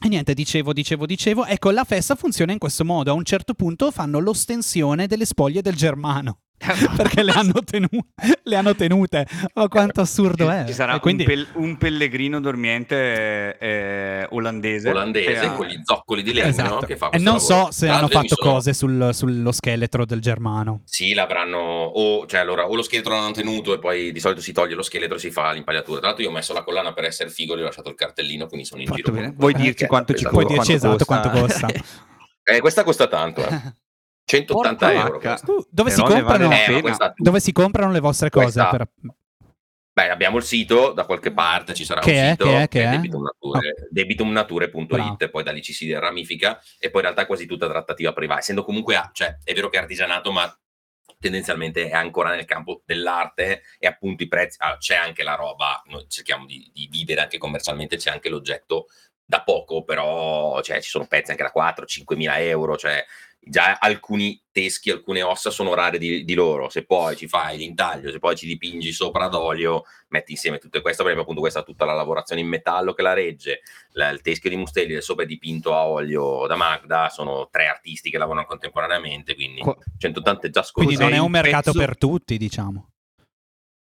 [0.06, 1.46] e niente, dicevo, dicevo, dicevo.
[1.46, 3.10] Ecco, la festa funziona in questo modo.
[3.10, 6.45] A un certo punto fanno l'ostensione delle spoglie del germano.
[6.96, 8.06] Perché le hanno, tenu-
[8.44, 9.26] le hanno tenute.
[9.54, 10.64] Ma quanto assurdo è.
[10.68, 14.90] Ci sarà quindi- un, pel- un pellegrino dormiente eh, olandese.
[14.90, 16.86] Olandese ha- con gli zoccoli di legno Esatto.
[16.86, 17.72] che fa E non so lavoro.
[17.72, 20.82] se Tra hanno fatto sono- cose sul- sullo scheletro del germano.
[20.86, 24.52] Sì, l'avranno o, cioè, allora, o lo scheletro l'hanno tenuto e poi di solito si
[24.52, 25.98] toglie lo scheletro e si fa l'impagliatura.
[26.00, 28.48] Tra l'altro io ho messo la collana per essere figo e ho lasciato il cartellino,
[28.48, 29.34] quindi sono in Fatto giro.
[29.36, 30.34] Vuoi Eh, dirci che quanto ci pesato.
[30.34, 30.62] Puoi costa?
[30.72, 31.68] dirci esatto quanto costa.
[32.48, 33.48] Eh, questa costa tanto, eh.
[34.26, 35.40] 180 Porca euro.
[35.44, 38.46] Tu, dove, si comprano, vale Eh, questa- dove si comprano le vostre cose?
[38.46, 38.88] Questa- per-
[39.96, 42.30] Beh, abbiamo il sito, da qualche parte ci sarà Che un è?
[42.32, 42.68] sito, Che è?
[42.68, 42.90] Che è è?
[42.92, 45.30] debitumnature- debitumnature.it, Bravo.
[45.32, 48.40] poi da lì ci si ramifica e poi in realtà è quasi tutta trattativa privata,
[48.42, 50.54] essendo comunque, a- cioè, è vero che è artigianato, ma
[51.18, 55.82] tendenzialmente è ancora nel campo dell'arte e appunto i prezzi, ah, c'è anche la roba,
[55.86, 58.88] noi cerchiamo di, di vivere anche commercialmente, c'è anche l'oggetto
[59.24, 63.04] da poco, però cioè, ci sono pezzi anche da 4-5 mila euro, cioè
[63.48, 68.10] già alcuni teschi, alcune ossa sono rare di, di loro, se poi ci fai l'intaglio,
[68.12, 71.64] se poi ci dipingi sopra ad olio, metti insieme tutte queste, perché appunto questa è
[71.64, 75.24] tutta la lavorazione in metallo che la regge, la- il teschio di Mustelli del sopra
[75.24, 80.50] è dipinto a olio da Magda, sono tre artisti che lavorano contemporaneamente, quindi Qua- 180
[80.50, 81.12] già Quindi scontati.
[81.16, 82.90] non è un mercato pezzo- per tutti, diciamo.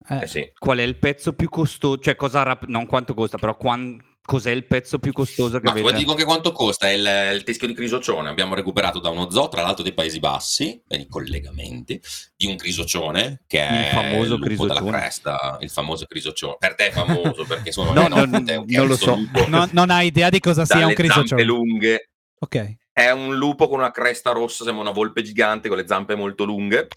[0.09, 0.53] Eh, Eh sì.
[0.57, 1.99] Qual è il pezzo più costoso?
[1.99, 5.71] Cioè, cosa rap- non quanto costa, però quan- cos'è il pezzo più costoso che Ma
[5.73, 5.99] poi ti avete?
[6.01, 8.29] dico anche quanto costa il, il teschio di Crisocione.
[8.29, 11.99] Abbiamo recuperato da uno zoo, tra l'altro dei Paesi Bassi, per i collegamenti,
[12.37, 14.91] di un Crisocione, che è Il famoso il Crisocione.
[14.91, 16.57] cresta, il famoso Crisocione.
[16.59, 19.15] Per te è famoso, perché sono No, non- te è un non lo so.
[19.15, 19.47] lupo.
[19.49, 21.43] non, non hai idea di cosa sia un crisocione.
[21.45, 22.11] lunghe,
[22.41, 22.75] Ok.
[22.93, 26.45] È un lupo con una cresta rossa, sembra una volpe gigante con le zampe molto
[26.45, 26.89] lunghe.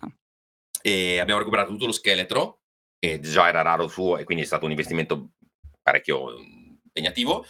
[0.82, 2.60] E abbiamo recuperato tutto lo scheletro,
[3.00, 5.30] E già era raro suo, e quindi è stato un investimento
[5.82, 6.34] parecchio.
[6.94, 7.46] Impegnativo.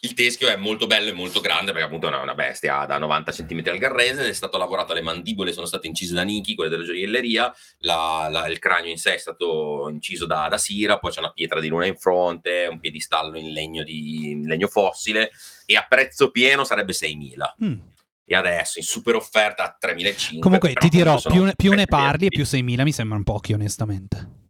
[0.00, 3.32] Il teschio è molto bello e molto grande perché appunto è una bestia da 90
[3.32, 4.28] cm al garrese.
[4.28, 8.46] è stato lavorato, le mandibole sono state incise da Niki, quelle della gioielleria, la- la-
[8.48, 11.68] il cranio in sé è stato inciso da, da Sira, poi c'è una pietra di
[11.68, 15.30] luna in fronte, un piedistallo in legno, di, in legno fossile
[15.64, 17.54] E a prezzo pieno sarebbe 6.000.
[17.64, 17.78] Mm.
[18.26, 20.38] E adesso in super offerta a 3.500.
[20.40, 24.42] Comunque ti dirò, più, più ne parli e più 6.000 mi sembrano pochi, onestamente.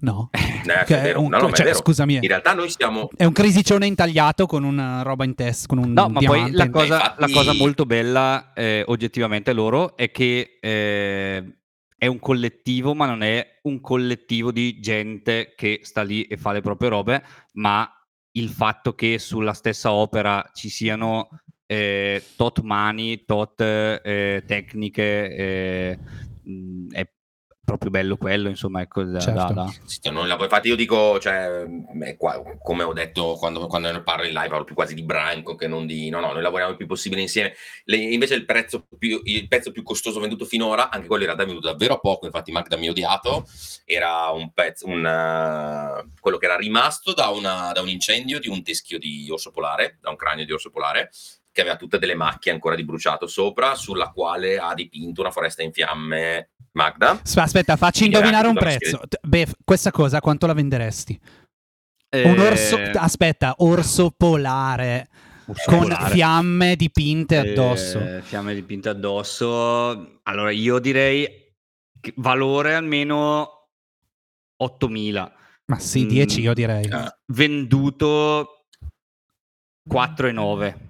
[0.00, 0.28] No?
[0.32, 1.22] Eh, Che è è vero.
[1.22, 1.78] un- No, no, è cioè, vero.
[1.78, 5.78] scusami, In realtà noi siamo è un crisicione intagliato con una roba in testa, con
[5.78, 9.96] un No, ma poi diamante la cosa, infatti- la cosa molto bella eh, oggettivamente loro
[9.96, 11.56] è che eh,
[11.96, 16.52] è un collettivo, ma non è un collettivo di gente che sta lì e fa
[16.52, 17.90] le proprie robe, ma
[18.32, 21.28] il fatto che sulla stessa opera ci siano
[21.66, 25.98] eh, tot mani, tot eh, tecniche, eh,
[26.92, 27.08] è
[27.68, 29.38] proprio bello quello, insomma, ecco, da- Certo.
[29.38, 31.66] da- da- Sì, non la- infatti io dico, cioè,
[32.00, 35.02] è qua- come ho detto quando, quando ne parlo in live, parlo più quasi di
[35.02, 36.08] branco che non di...
[36.08, 37.54] No, no, noi lavoriamo il più possibile insieme.
[37.84, 41.68] Le- invece il, prezzo più, il pezzo più costoso venduto finora, anche quello è venuto
[41.68, 43.46] davvero a poco, infatti Magda mi ha odiato,
[43.84, 48.48] era un pezzo, un, eh, quello che era rimasto da, una- da un incendio di
[48.48, 51.10] un teschio di orso polare, da un cranio di orso polare,
[51.52, 55.62] che aveva tutte delle macchie ancora di bruciato sopra, sulla quale ha dipinto una foresta
[55.62, 57.20] in fiamme Magda.
[57.22, 59.00] Asp- Aspetta, facci indovinare un prezzo.
[59.22, 61.18] Beh, questa cosa quanto la venderesti?
[62.10, 65.08] Eh, Un orso, aspetta, orso polare
[65.66, 66.10] con polare.
[66.14, 67.98] fiamme dipinte addosso.
[68.00, 70.20] Eh, fiamme dipinte addosso.
[70.22, 71.26] Allora, io direi
[72.00, 73.68] che valore almeno
[74.56, 75.32] 8000.
[75.66, 76.08] Ma sì, Mm.
[76.08, 76.84] 10 io direi.
[76.84, 78.64] Eh, Venduto
[79.86, 80.86] 4,9.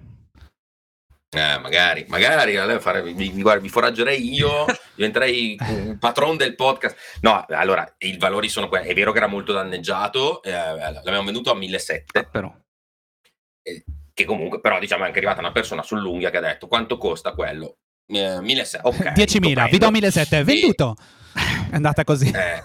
[1.31, 4.65] Eh, magari, magari fare- vi, vi- guarda, vi foraggerei io,
[4.95, 6.97] diventerei un patron del podcast.
[7.21, 8.87] No, allora i valori sono quelli.
[8.87, 12.51] È vero che era molto danneggiato, eh, l'abbiamo venduto a 1.700, Però.
[13.61, 16.97] eh, che comunque, però diciamo è anche arrivata una persona sull'unghia che ha detto quanto
[16.97, 17.77] costa quello?
[18.07, 18.95] Eh, 1.700, ok.
[19.11, 20.07] 10.000, lo vi do prendo.
[20.07, 20.95] 1.700, E- venduto.
[21.69, 22.31] È andata così.
[22.31, 22.63] Eh,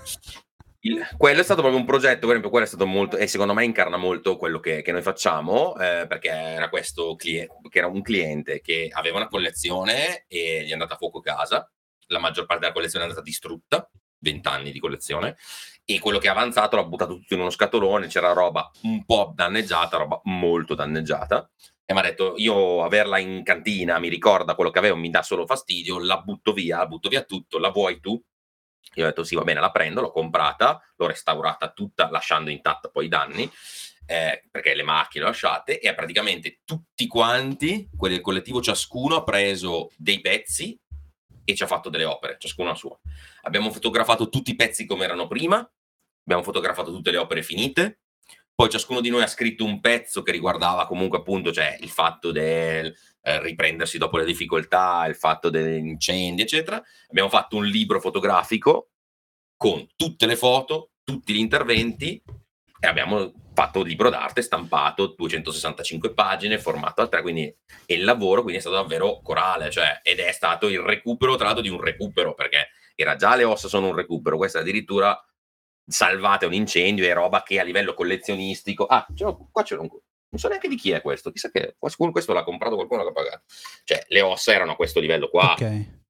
[0.87, 3.55] il- quello è stato proprio un progetto, per esempio, quello è stato molto, e secondo
[3.55, 7.87] me incarna molto quello che, che noi facciamo, eh, perché era questo cliente, che era
[7.87, 11.71] un cliente che aveva una collezione e gli è andata a fuoco casa,
[12.09, 15.37] la maggior parte della collezione è andata distrutta, 20 anni di collezione,
[15.87, 19.33] e quello che è avanzato l'ha buttato tutto in uno scatolone, c'era roba un po'
[19.35, 21.51] danneggiata, roba molto danneggiata,
[21.87, 25.23] e mi ha detto io averla in cantina mi ricorda quello che avevo, mi dà
[25.23, 28.23] solo fastidio, la butto via, la butto via tutto, la vuoi tu?
[28.95, 32.89] Io ho detto sì, va bene, la prendo, l'ho comprata, l'ho restaurata tutta, lasciando intatta
[32.89, 33.51] poi i danni,
[34.07, 39.17] eh, perché le macchine le ho lasciate, e praticamente tutti quanti, quelli del collettivo, ciascuno
[39.17, 40.79] ha preso dei pezzi
[41.45, 42.99] e ci ha fatto delle opere, ciascuno la sua.
[43.43, 45.57] Abbiamo fotografato tutti i pezzi come erano prima,
[46.23, 48.01] abbiamo fotografato tutte le opere finite,
[48.55, 52.31] poi ciascuno di noi ha scritto un pezzo che riguardava comunque appunto cioè, il fatto
[52.31, 56.81] del eh, riprendersi dopo le difficoltà, il fatto degli incendi, eccetera.
[57.09, 58.91] Abbiamo fatto un libro fotografico
[59.57, 62.23] con tutte le foto, tutti gli interventi
[62.79, 67.43] e abbiamo fatto il libro d'arte stampato 265 pagine, formato a 3, quindi
[67.87, 71.47] e il lavoro quindi è stato davvero corale, cioè, ed è stato il recupero tra
[71.47, 75.19] l'altro di un recupero, perché era già le ossa sono un recupero, questa addirittura
[75.87, 79.07] salvate un incendio e roba che a livello collezionistico ah
[79.51, 82.43] qua c'era un non so neanche di chi è questo chissà che qualcuno questo l'ha
[82.43, 83.43] comprato qualcuno l'ha pagato
[83.85, 86.03] cioè le ossa erano a questo livello qua Ok.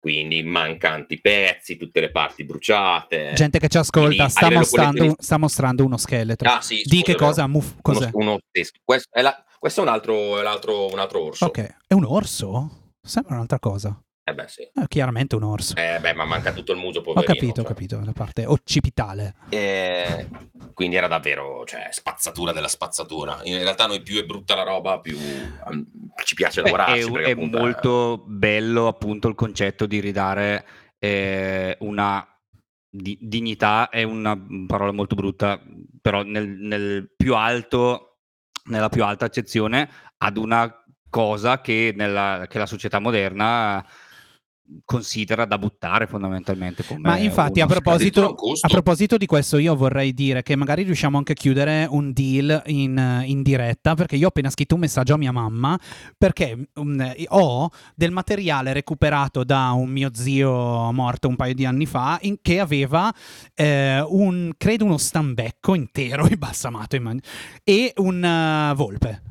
[0.00, 3.32] quindi mancanti pezzi, tutte le parti bruciate.
[3.34, 6.48] Gente che ci ascolta sta mostrando, collezioni- sta mostrando uno scheletro.
[6.48, 7.46] Ah, sì, Di che cosa?
[7.46, 8.08] Muf- cos'è?
[8.14, 8.38] Uno, uno
[8.82, 11.44] questo, è la- questo è un altro, è l'altro- un altro orso.
[11.44, 12.94] Ok, è un orso?
[13.02, 14.00] Sembra un'altra cosa.
[14.22, 14.62] Eh beh, sì.
[14.62, 15.74] È chiaramente un orso.
[15.76, 17.34] Eh beh, ma manca tutto il muso, ho poverino.
[17.34, 17.72] capito, ho cioè.
[17.72, 19.34] capito, la parte occipitale.
[19.48, 20.28] Eh,
[20.74, 23.40] quindi era davvero cioè, spazzatura della spazzatura.
[23.44, 25.86] In realtà noi più è brutta la roba, più um,
[26.24, 27.12] ci piace Beh, lavorarci.
[27.12, 30.66] è, è appunto, molto bello appunto il concetto di ridare
[30.98, 32.24] eh, una
[32.88, 35.60] di- dignità, è una parola molto brutta,
[36.00, 38.18] però nel, nel più alto,
[38.64, 40.72] nella più alta accezione, ad una
[41.08, 43.84] cosa che, nella, che la società moderna
[44.84, 46.84] considera da buttare fondamentalmente.
[46.84, 51.16] Come Ma infatti, a proposito, a proposito di questo, io vorrei dire che magari riusciamo
[51.16, 55.14] anche a chiudere un deal in, in diretta, perché io ho appena scritto un messaggio
[55.14, 55.78] a mia mamma,
[56.16, 61.86] perché mm, ho del materiale recuperato da un mio zio morto un paio di anni
[61.86, 63.12] fa, in- che aveva
[63.54, 67.22] eh, un, credo uno stambecco intero, imbalsamato, immagino,
[67.64, 69.29] e un eh, volpe.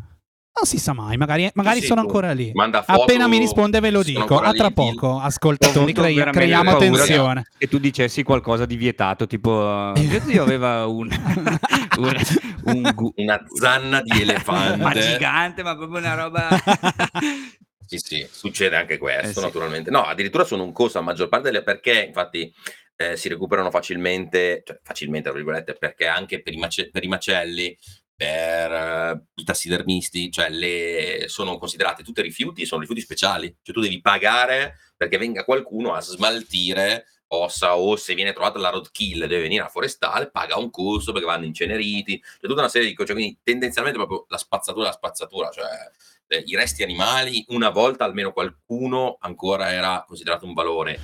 [0.59, 2.51] Non si sa mai, magari, magari sì, sono tu ancora lì.
[2.53, 4.39] Manda foto, Appena mi risponde ve lo dico.
[4.39, 7.45] A tra lì, poco, Ho ascoltatori, crei- creiamo tensione.
[7.57, 11.07] che tu dicessi qualcosa di vietato, tipo mio zio aveva un,
[11.97, 12.15] un,
[12.63, 14.83] un gu- Una zanna di elefante.
[14.83, 16.49] ma gigante, ma proprio una roba
[17.85, 19.39] Sì, sì, succede anche questo, Eh, sì.
[19.39, 19.89] naturalmente.
[19.89, 22.53] No, addirittura sono un costo, la maggior parte delle perché infatti
[22.97, 27.07] eh, si recuperano facilmente, cioè facilmente, tra virgolette, perché anche per i, mace- per i
[27.07, 27.75] macelli,
[28.19, 33.55] per eh, i tassidermisti, cioè le, sono considerate tutte rifiuti, sono rifiuti speciali.
[33.61, 38.71] Cioè tu devi pagare perché venga qualcuno a smaltire ossa o se viene trovata la
[38.71, 42.89] roadkill deve venire a forestale, paga un costo perché vanno inceneriti, c'è tutta una serie
[42.89, 45.67] di cose, quindi tendenzialmente proprio la spazzatura, la spazzatura, cioè
[46.27, 50.99] eh, i resti animali, una volta almeno qualcuno ancora era considerato un valore.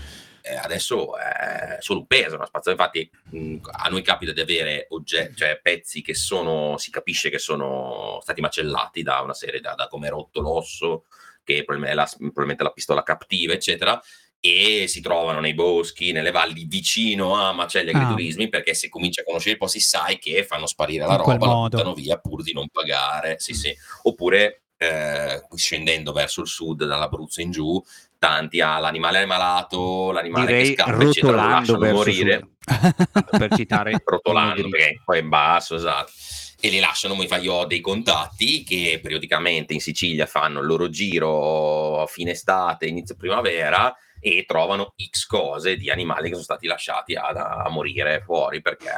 [0.48, 2.86] Eh, adesso è solo un peso, una spazzatura.
[2.92, 7.40] Infatti, mh, a noi capita di avere oggetti, cioè pezzi che sono, si capisce che
[7.40, 11.06] sono stati macellati da una serie, da, da come è rotto l'osso,
[11.44, 14.00] che probabilmente è la, probabilmente la pistola captiva, eccetera.
[14.40, 17.98] E si trovano nei boschi, nelle valli vicino a macelli e Ah.
[17.98, 21.54] agriturismi, perché se cominci a conoscere i posti sai che fanno sparire la roba, la
[21.56, 23.40] buttano via pur di non pagare.
[23.40, 23.56] Sì, Mm.
[23.56, 27.82] sì oppure eh, scendendo verso il sud, dall'Abruzzo in giù,
[28.18, 32.48] tanti ha l'animale è malato, l'animale direi che scappa, eccetera, lo lasciano verso morire,
[33.38, 36.12] per citare rotolando, perché poi è in basso, esatto.
[36.60, 40.66] E li lasciano, mi fa, io ho dei contatti che periodicamente in Sicilia fanno il
[40.66, 46.44] loro giro a fine estate, inizio primavera e trovano X cose di animali che sono
[46.44, 48.90] stati lasciati ad- a, morire fuori perché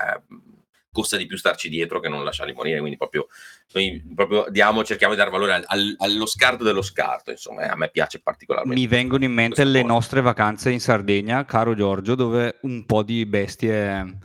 [0.98, 3.28] costa di più starci dietro che non lasciarli morire, quindi proprio
[3.74, 7.68] noi proprio diamo, cerchiamo di dare valore al- al- allo scarto dello scarto, insomma, e
[7.68, 8.80] a me piace particolarmente.
[8.80, 9.94] Mi vengono in mente le cosa.
[9.94, 14.18] nostre vacanze in Sardegna, caro Giorgio, dove un po' di bestie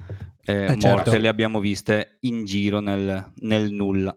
[0.44, 1.16] eh, morte certo.
[1.18, 4.16] le abbiamo viste in giro nel, nel nulla.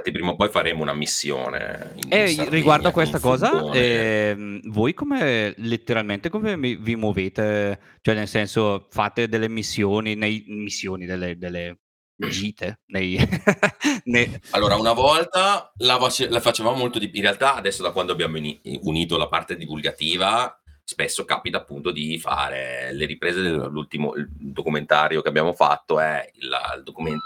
[0.00, 4.60] Infatti prima o poi faremo una missione in E Sardegna, riguardo a questa cosa, ehm,
[4.70, 7.78] voi come letteralmente come vi muovete?
[8.00, 11.80] Cioè, nel senso, fate delle missioni, nei, missioni, delle, delle
[12.16, 13.18] gite nei,
[14.04, 18.12] nei- Allora, una volta la, face- la facevamo molto di In realtà, adesso da quando
[18.12, 25.20] abbiamo ini- unito la parte divulgativa, spesso capita appunto di fare le riprese dell'ultimo documentario
[25.20, 27.24] che abbiamo fatto è il, il documento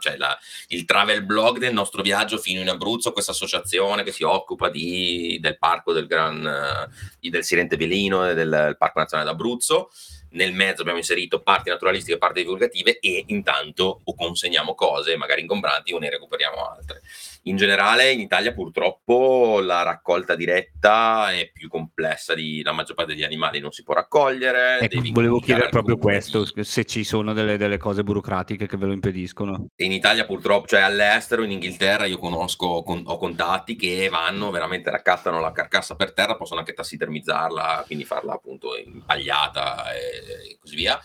[0.00, 4.22] cioè la- il travel blog del nostro viaggio fino in Abruzzo, questa associazione che si
[4.22, 9.30] occupa di- del parco del Gran eh, del Sirente Velino e del, del Parco Nazionale
[9.30, 9.90] d'Abruzzo.
[10.30, 15.40] Nel mezzo abbiamo inserito parti naturalistiche e parti divulgative e intanto o consegniamo cose magari
[15.40, 17.00] ingombranti o ne recuperiamo altre.
[17.46, 23.14] In generale in Italia purtroppo la raccolta diretta è più complessa di la maggior parte
[23.14, 24.80] degli animali non si può raccogliere.
[24.80, 28.86] Ecco, volevo chiedere proprio questo, di- se ci sono delle, delle cose burocratiche che ve
[28.86, 29.68] lo impediscono.
[29.76, 34.90] in Italia purtroppo, cioè all'estero, in Inghilterra, io conosco, con- ho contatti che vanno, veramente
[34.90, 40.74] raccattano la carcassa per terra, possono anche tassidermizzarla, quindi farla appunto impagliata e, e così
[40.74, 41.00] via.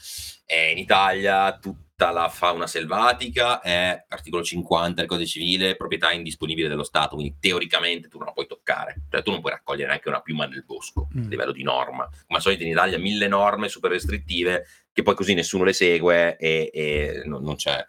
[0.47, 1.57] E in Italia
[2.01, 7.35] tutta la fauna selvatica è articolo 50 del codice civile, proprietà indisponibile dello Stato, quindi
[7.39, 10.63] teoricamente tu non la puoi toccare, cioè tu non puoi raccogliere neanche una piuma nel
[10.65, 11.25] bosco Mm.
[11.25, 12.05] a livello di norma.
[12.05, 16.37] Come al solito in Italia mille norme super restrittive che poi così nessuno le segue
[16.37, 17.85] e, e non, non c'è.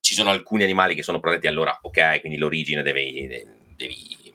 [0.00, 3.28] Ci sono alcuni animali che sono protetti, allora ok, quindi l'origine devi,
[3.74, 4.34] devi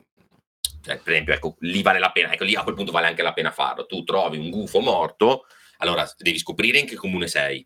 [0.82, 3.22] cioè, per esempio, ecco, lì vale la pena, ecco, lì a quel punto vale anche
[3.22, 3.86] la pena farlo.
[3.86, 5.46] Tu trovi un gufo morto,
[5.78, 7.64] allora devi scoprire in che comune sei,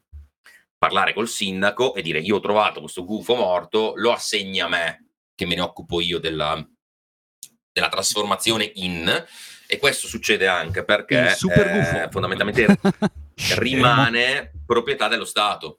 [0.87, 5.09] parlare col sindaco e dire io ho trovato questo gufo morto, lo assegni a me,
[5.35, 6.65] che me ne occupo io della,
[7.73, 9.25] della trasformazione in,
[9.69, 12.79] E questo succede anche perché super eh, fondamentalmente
[13.59, 15.77] rimane proprietà dello Stato.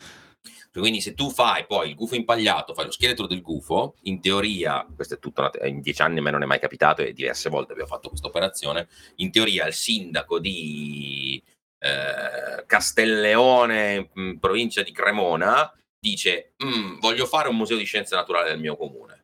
[0.73, 4.85] Quindi se tu fai poi il gufo impagliato, fai lo scheletro del gufo, in teoria,
[4.93, 7.49] questo è tutto, una- in dieci anni a me non è mai capitato e diverse
[7.49, 11.41] volte abbiamo fatto questa operazione, in teoria il sindaco di
[11.79, 18.49] eh, Castelleone, in provincia di Cremona, dice "Mm, voglio fare un museo di scienze naturali
[18.49, 19.21] del mio comune.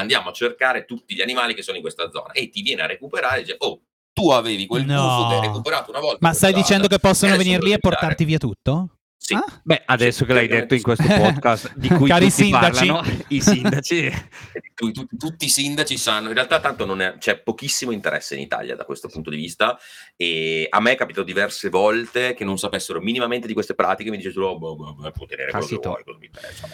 [0.00, 2.86] Andiamo a cercare tutti gli animali che sono in questa zona e ti viene a
[2.86, 5.00] recuperare e dice oh, tu avevi quel No.
[5.02, 6.18] gufo che hai recuperato una volta.
[6.20, 8.88] Ma stai dicendo che possono venire lì e devi dare." portarti via tutto?
[9.30, 9.34] Sì.
[9.36, 9.60] Ah?
[9.62, 12.86] Beh, adesso che l'hai detto in questo podcast di cui Cari tutti sindaci.
[12.86, 14.10] parlano, i sindaci.
[14.52, 18.34] E tu- tu- tutti i sindaci sanno, in realtà tanto non è, c'è pochissimo interesse
[18.34, 19.78] in Italia da questo punto di vista
[20.16, 24.16] e a me è capitato diverse volte che non sapessero minimamente di queste pratiche, mi
[24.16, 26.66] dicessero oh, boh, boh, boh, puoi tenere quello che vuoi, mi interessa,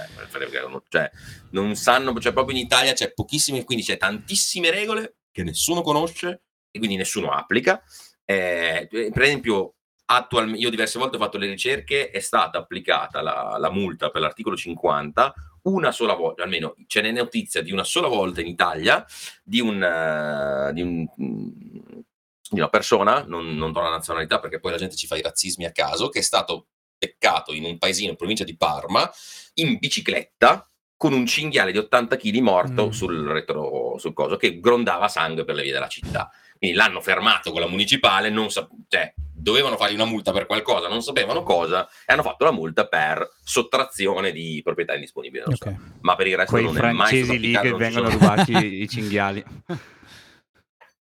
[0.69, 1.11] non- cioè
[1.51, 6.43] non sanno, cioè proprio in Italia c'è pochissime, quindi c'è tantissime regole che nessuno conosce
[6.71, 7.83] e quindi nessuno applica.
[8.25, 9.76] Eh, per esempio,
[10.07, 14.21] attualmente, io diverse volte ho fatto le ricerche, è stata applicata la, la multa per
[14.23, 15.35] l'articolo 50
[15.67, 19.05] una sola volta, almeno ce n'è notizia di una sola volta in Italia
[19.43, 24.71] di, un, eh, di, un, di una persona, non, non do la nazionalità perché poi
[24.71, 28.11] la gente ci fa i razzismi a caso, che è stato beccato in un paesino
[28.11, 29.11] in provincia di Parma
[29.55, 32.91] in bicicletta con un cinghiale di 80 kg morto Mm.
[32.91, 36.31] sul retro, sul coso, che grondava sangue per le vie della città.
[36.59, 40.89] Quindi l'hanno fermato con la municipale, non sa- cioè, dovevano fargli una multa per qualcosa,
[40.89, 45.45] non sapevano cosa, e hanno fatto la multa per sottrazione di proprietà indisponibile.
[45.45, 45.73] dello Ok.
[45.75, 45.99] Stato.
[46.01, 48.53] Ma per il resto Quei non è mai stato lì applicato, che vengono sono- rubati
[48.83, 49.45] i cinghiali.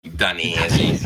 [0.01, 1.01] i danesi,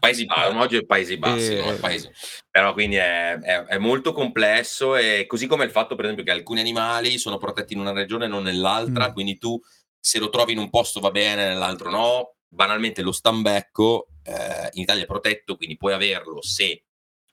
[0.00, 1.64] Paesi Bassi, oggi è Paesi Bassi, Eh.
[1.70, 1.76] no?
[1.76, 2.10] Paesi-
[2.50, 6.32] però quindi è, è- è molto complesso e così come il fatto per esempio che
[6.32, 9.12] alcuni animali sono protetti in una regione e non nell'altra, Mm.
[9.12, 9.60] quindi tu
[10.00, 14.82] se lo trovi in un posto va bene, nell'altro no, banalmente lo stambecco eh, in
[14.82, 16.84] Italia è protetto, quindi puoi averlo se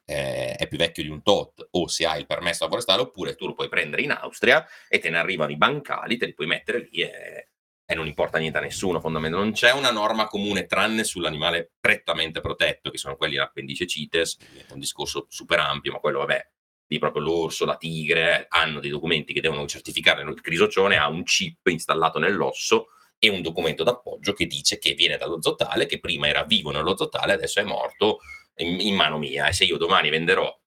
[0.05, 3.35] eh, è più vecchio di un tot o se hai il permesso da forestale oppure
[3.35, 6.47] tu lo puoi prendere in Austria e te ne arrivano i bancali, te li puoi
[6.47, 7.49] mettere lì e,
[7.85, 9.45] e non importa niente a nessuno fondamentalmente.
[9.45, 14.37] Non c'è una norma comune tranne sull'animale prettamente protetto, che sono quelli l'appendice CITES,
[14.69, 16.49] è un discorso super ampio, ma quello vabbè,
[16.87, 21.23] lì proprio l'orso, la tigre hanno dei documenti che devono certificare, il crisocione ha un
[21.23, 22.87] chip installato nell'osso
[23.19, 26.95] e un documento d'appoggio che dice che viene dallo zottale, che prima era vivo nello
[26.95, 28.19] zottale, adesso è morto
[28.55, 29.47] in, in mano mia.
[29.47, 30.57] E se io domani venderò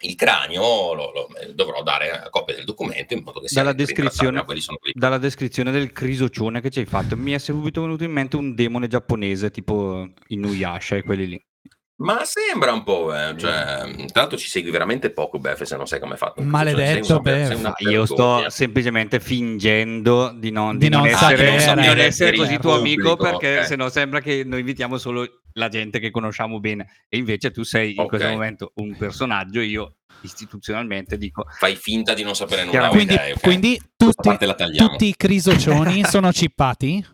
[0.00, 4.44] il cranio lo, lo- dovrò dare copia del documento in modo che sia Dalla descrizione-
[4.92, 8.54] Dalla descrizione del crisocione che ci hai fatto, mi è subito venuto in mente un
[8.54, 11.44] demone giapponese tipo Inuyasha e quelli lì.
[11.96, 15.86] Ma sembra un po', eh, cioè, tra l'altro ci segui veramente poco, Beff, se non
[15.86, 16.42] sai come è fatto.
[16.42, 17.46] Maledetto, sei una- Beff.
[17.46, 21.80] sei una Ma io sto semplicemente fingendo di non, Di non essere, sapere.
[21.82, 23.66] di non essere Per il così tuo amico pubblico, perché ok.
[23.66, 27.92] sennò sembra che noi invitiamo solo la gente che conosciamo bene e invece tu sei
[27.94, 28.08] in Ok.
[28.08, 32.88] questo momento un personaggio io istituzionalmente dico Fai finta di non sapere nulla.
[32.88, 33.14] Chiaramente.
[33.14, 33.42] Quindi, ok, ok.
[33.42, 34.88] quindi Questa tutti, parte la tagliamo.
[34.88, 37.06] tutti i crisocioni sono cippati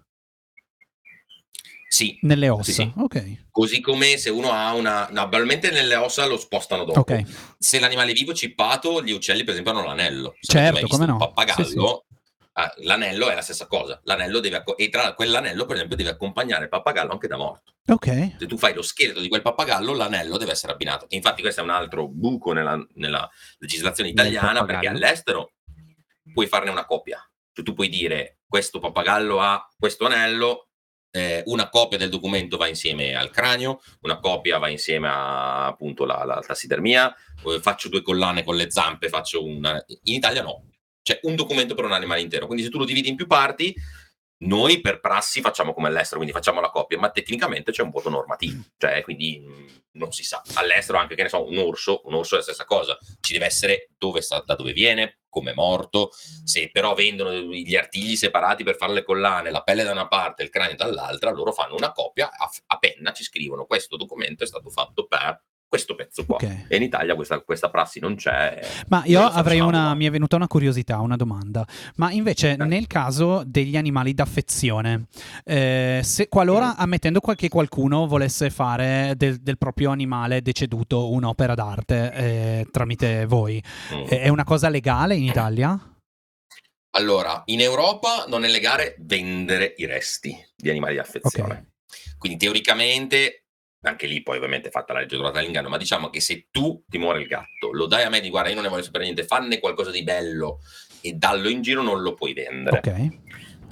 [2.01, 2.63] Sì, nelle ossa.
[2.63, 2.93] Sì, sì.
[2.97, 3.37] Ok.
[3.51, 5.07] così come se uno ha una...
[5.11, 7.01] No, probabilmente nelle ossa lo spostano dopo.
[7.01, 7.23] Ok.
[7.59, 10.35] Se l'animale è vivo cippato, gli uccelli per esempio hanno l'anello.
[10.41, 11.13] Se Certo, come no.
[11.13, 12.17] Un pappagallo, Sì,
[12.53, 14.01] ah, l'anello è la stessa cosa.
[14.05, 14.57] L'anello deve...
[14.57, 17.75] acco- E tra quell'anello, per esempio, deve accompagnare il pappagallo anche da morto.
[17.87, 18.37] Ok.
[18.39, 21.05] se tu fai lo scheletro di quel pappagallo, l'anello deve essere abbinato.
[21.11, 25.53] E infatti, questo è un altro buco nella, nella legislazione italiana, perché all'estero
[26.33, 27.23] puoi farne una copia.
[27.53, 30.70] Cioè, tu puoi dire questo pappagallo ha questo anello,
[31.11, 36.05] eh, una copia del documento va insieme al cranio, una copia va insieme a appunto
[36.05, 37.14] la, la tassidermia,
[37.46, 39.83] eh, faccio due collane con le zampe, faccio una...
[40.05, 40.64] In Italia no,
[41.03, 42.46] c'è un documento per un animale intero.
[42.46, 43.75] Quindi se tu lo dividi in più parti,
[44.42, 48.09] noi per prassi facciamo come all'estero, quindi facciamo la coppia, ma tecnicamente c'è un voto
[48.09, 49.42] normativo, cioè quindi
[49.92, 50.42] non si sa.
[50.55, 53.46] All'estero anche, che ne so, un orso, un orso è la stessa cosa, ci deve
[53.46, 56.11] essere dove sta, da dove viene, come è morto,
[56.44, 60.42] se però vendono gli artigli separati per fare le collane, la pelle da una parte
[60.42, 64.44] e il cranio dall'altra, loro fanno una copia, a, a penna ci scrivono questo documento
[64.44, 66.35] è stato fatto per questo pezzo qua.
[66.35, 66.65] Ok.
[66.67, 68.59] E in Italia questa, questa prassi non c'è.
[68.89, 69.95] Ma io avrei una.
[69.95, 71.65] Mi è venuta una curiosità, una domanda.
[71.95, 72.57] Ma invece, Eh.
[72.57, 75.07] nel caso degli animali d'affezione,
[75.45, 76.79] eh, se qualora, Mm.
[76.79, 83.63] ammettendo che qualcuno volesse fare del, del proprio animale deceduto un'opera d'arte eh, tramite voi,
[83.95, 84.07] Mm.
[84.09, 85.79] è una cosa legale in Italia?
[86.97, 91.75] Allora, in Europa non è legale vendere i resti di animali di affezione.
[92.18, 93.45] Quindi teoricamente,
[93.83, 96.83] anche lì poi ovviamente è fatta la legge durata dell'inganno, ma diciamo che se tu
[96.87, 99.05] ti muore il gatto, lo dai a me di guarda, io non ne voglio sapere
[99.05, 100.61] niente, fanne qualcosa di bello
[101.01, 102.78] e dallo in giro non lo puoi vendere.
[102.78, 103.18] Ok.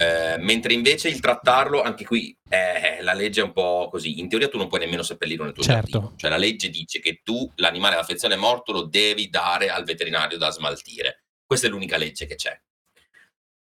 [0.01, 4.19] Eh, mentre invece il trattarlo, anche qui eh, la legge è un po' così.
[4.19, 5.89] In teoria tu non puoi nemmeno seppellirlo nel tuo Certo.
[5.89, 6.13] giardino.
[6.15, 10.51] Cioè la legge dice che tu l'animale d'affezione morto lo devi dare al veterinario da
[10.51, 11.25] smaltire.
[11.45, 12.57] Questa è l'unica legge che c'è.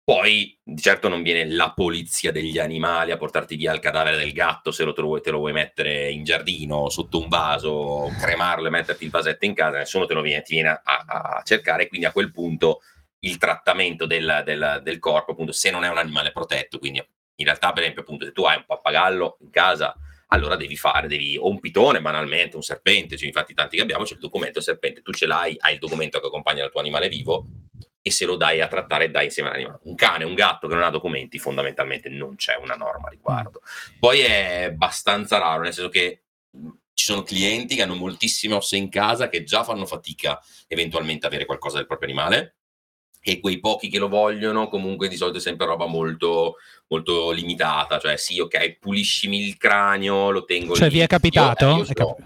[0.10, 4.34] Poi, di certo, non viene la polizia degli animali a portarti via il cadavere del
[4.34, 8.72] gatto se lo, vuoi- te lo vuoi mettere in giardino, sotto un vaso, cremarlo e
[8.72, 11.88] metterti il vasetto in casa, nessuno te lo viene, ti viene a, a cercare.
[11.88, 12.80] Quindi a quel punto
[13.20, 17.46] il trattamento del, del- del corpo, appunto, se non è un animale protetto, quindi in
[17.46, 19.96] realtà, per esempio, appunto, se tu hai un pappagallo in casa,
[20.30, 24.06] allora devi fare, devi, o un pitone banalmente, un serpente, cioè, infatti tanti che abbiamo
[24.06, 27.10] c'è il documento serpente, tu ce l'hai, hai il documento che accompagna il tuo animale
[27.10, 27.46] vivo
[28.10, 29.80] e se lo dai a trattare dai insieme all'animale.
[29.84, 33.62] Un cane, un gatto che non ha documenti, fondamentalmente non c'è una norma a riguardo.
[34.00, 36.24] Poi è abbastanza raro, nel senso che
[36.94, 41.46] ci sono clienti che hanno moltissime ossa in casa che già fanno fatica eventualmente avere
[41.46, 42.56] qualcosa del proprio animale
[43.22, 46.56] e quei pochi che lo vogliono comunque di solito è sempre roba molto,
[46.88, 50.96] molto limitata, cioè sì ok puliscimi il cranio, lo tengo Cioè lì.
[50.96, 51.66] vi è capitato?
[51.66, 52.18] Io- eh, io È cap-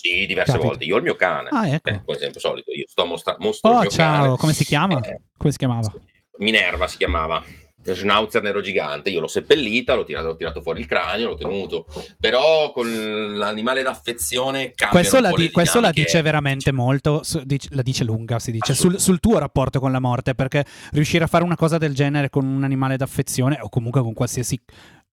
[0.00, 0.68] sì, diverse Capita.
[0.68, 0.84] volte.
[0.84, 1.88] Io ho il mio cane, Ah, ecco.
[1.90, 4.36] eh, per esempio solito, io sto mostra- mostro il Oh, ciao, cane.
[4.36, 5.00] come si chiama?
[5.00, 5.92] Eh, Come si chiamava?
[6.38, 7.42] Minerva si chiamava.
[7.82, 11.86] Schnauzer nero gigante, io l'ho seppellita, l'ho tirato, ho tirato fuori il cranio, l'ho tenuto.
[12.20, 17.80] Però con l'animale d'affezione Questo, la, di- questo la dice veramente molto, su- dice- la
[17.80, 21.42] dice lunga, si dice, sul, sul tuo rapporto con la morte, perché riuscire a fare
[21.42, 24.60] una cosa del genere con un animale d'affezione o comunque con qualsiasi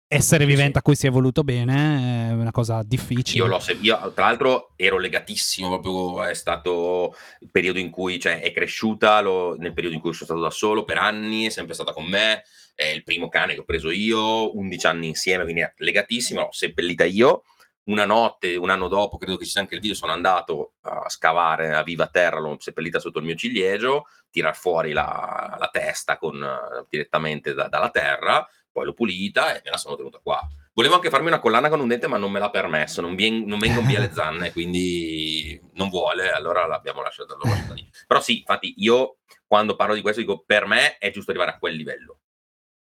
[0.10, 3.44] essere vivente a cui si è voluto bene è una cosa difficile.
[3.44, 8.40] Io, l'ho io, tra l'altro ero legatissimo, proprio è stato il periodo in cui cioè,
[8.40, 11.74] è cresciuta, lo- nel periodo in cui sono stato da solo per anni, è sempre
[11.74, 12.44] stata con me,
[12.74, 17.04] è il primo cane che ho preso io, 11 anni insieme, quindi legatissimo, l'ho seppellita
[17.04, 17.44] io.
[17.88, 21.08] Una notte, un anno dopo, credo che ci sia anche il video, sono andato a
[21.08, 26.18] scavare a viva terra, l'ho seppellita sotto il mio ciliegio, tirar fuori la, la testa
[26.18, 26.46] con,
[26.90, 28.46] direttamente da- dalla terra,
[28.78, 30.48] poi l'ho pulita e me la sono tenuta qua.
[30.74, 33.44] Volevo anche farmi una collana con un dente, ma non me l'ha permesso, non, vien-
[33.46, 37.90] non vengono via le zanne, quindi non vuole, allora l'abbiamo lasciata, lasciata lì.
[38.06, 39.18] Però sì, infatti io
[39.48, 42.20] quando parlo di questo dico, per me è giusto arrivare a quel livello,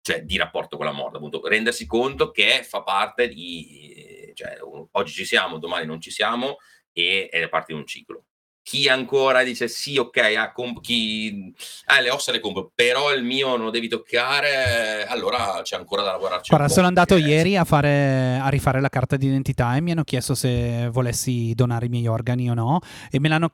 [0.00, 4.56] cioè di rapporto con la morte, appunto, rendersi conto che fa parte di, cioè
[4.92, 6.56] oggi ci siamo, domani non ci siamo
[6.94, 8.24] e è parte di un ciclo.
[8.64, 11.52] Chi ancora dice sì, ok, ah, comp- chi
[11.84, 16.02] ah, le ossa le compro, però il mio non lo devi toccare, allora c'è ancora
[16.02, 16.48] da lavorarci.
[16.48, 20.02] Guarda, sono andato perché- ieri a, fare, a rifare la carta d'identità e mi hanno
[20.02, 23.52] chiesto se volessi donare i miei organi o no e me l'hanno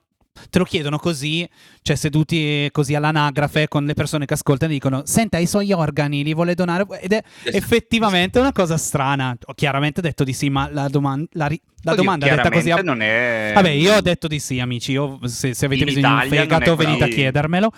[0.49, 1.47] te lo chiedono così,
[1.81, 6.23] cioè seduti così all'anagrafe con le persone che ascoltano e dicono senta i suoi organi
[6.23, 9.35] li vuole donare ed è effettivamente una cosa strana.
[9.45, 12.71] Ho chiaramente detto di sì, ma la, doman- la, ri- la Oddio, domanda detta così
[12.71, 12.81] a...
[12.81, 13.51] non è...
[13.53, 14.91] Vabbè, io ho detto di sì, amici.
[14.91, 17.71] Io, se, se avete In bisogno di un fegato, venite a chiedermelo.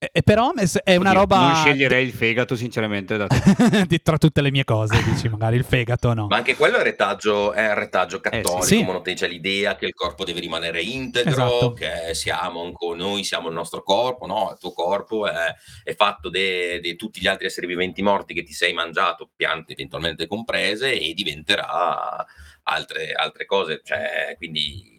[0.00, 3.16] E, e però è una Oddio, roba Non sceglierei il fegato, sinceramente.
[3.16, 3.26] Da
[3.88, 3.98] te.
[3.98, 6.28] tra tutte le mie cose, dici magari il fegato no.
[6.28, 8.84] Ma anche quello è retaggio, è un retaggio cattolico, sì.
[8.84, 11.72] monote- c'è l'idea che il corpo deve rimanere integro, Esatto.
[11.72, 14.50] che siamo anco- noi siamo il nostro corpo, no?
[14.52, 18.52] Il tuo corpo è, è fatto di tutti gli altri esseri viventi morti che ti
[18.52, 22.24] sei mangiato, piante eventualmente comprese, e diventerà
[22.62, 23.80] altre, altre cose.
[23.82, 24.97] Cioè, quindi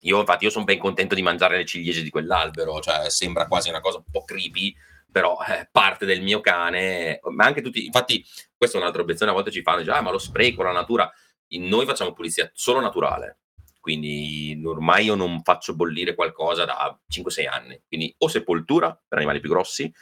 [0.00, 3.68] io infatti io sono ben contento di mangiare le ciliegie di quell'albero, cioè sembra quasi
[3.68, 4.74] una cosa un po' creepy,
[5.10, 8.24] però è parte del mio cane, ma anche tutti, infatti
[8.56, 11.10] questa è un'altra obiezione, a volte ci fanno, dice, ah ma lo spreco, la natura,
[11.48, 13.40] noi facciamo pulizia solo naturale,
[13.80, 19.40] quindi ormai io non faccio bollire qualcosa da 5-6 anni, quindi o sepoltura per animali
[19.40, 19.92] più grossi,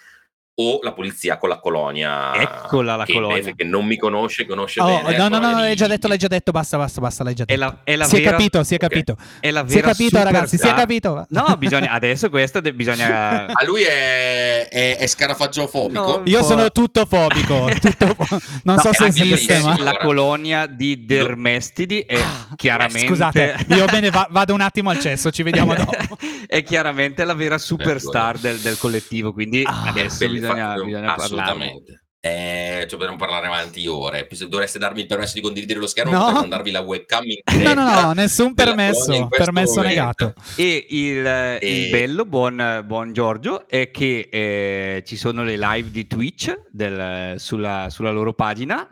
[0.61, 2.35] o la pulizia con la colonia.
[2.35, 3.53] Eccola la che colonia.
[3.55, 5.17] che non mi conosce, conosce Oh, bene.
[5.17, 7.55] no, no, no, l'hai già detto, l'hai già detto, basta, basta, basta, l'hai già È
[7.57, 7.61] detto.
[7.61, 8.31] la, è la si è vera...
[8.33, 9.17] capito, si è capito.
[9.41, 11.27] È la Si è vera capito, super- ragazzi, si è Ah, capito.
[11.31, 11.91] No, bisogna...
[11.93, 13.47] Adesso questo de- bisogna...
[13.55, 16.01] A lui è, è, è scarafagiofobico.
[16.19, 16.45] No, Io po'.
[16.45, 19.77] sono tutto fobico, tutto fo- non No, so se esiste, ma...
[19.79, 22.19] La colonia di Dermestidi è
[22.57, 23.05] chiaramente...
[23.05, 25.93] Eh, Scusate, io bene va- vado un attimo al cesso, ci vediamo dopo.
[26.49, 32.03] è chiaramente la vera superstar del, del collettivo, quindi Ah, adesso Belle bisogna, bisogna assolutamente.
[32.21, 34.27] Eh, cioè, potremmo parlare avanti ore.
[34.33, 36.19] Se dovreste darmi il permesso di condividere lo schermo, No.
[36.19, 37.75] potrei mandarvi la webcam in No, diretta.
[37.75, 39.89] no, no, nessun permesso, permesso momento.
[39.89, 40.35] negato.
[40.57, 45.91] E il, E- il bello, buon, buon Giorgio, è che eh, ci sono le live
[45.93, 48.87] di Twitch del- sulla, sulla loro pagina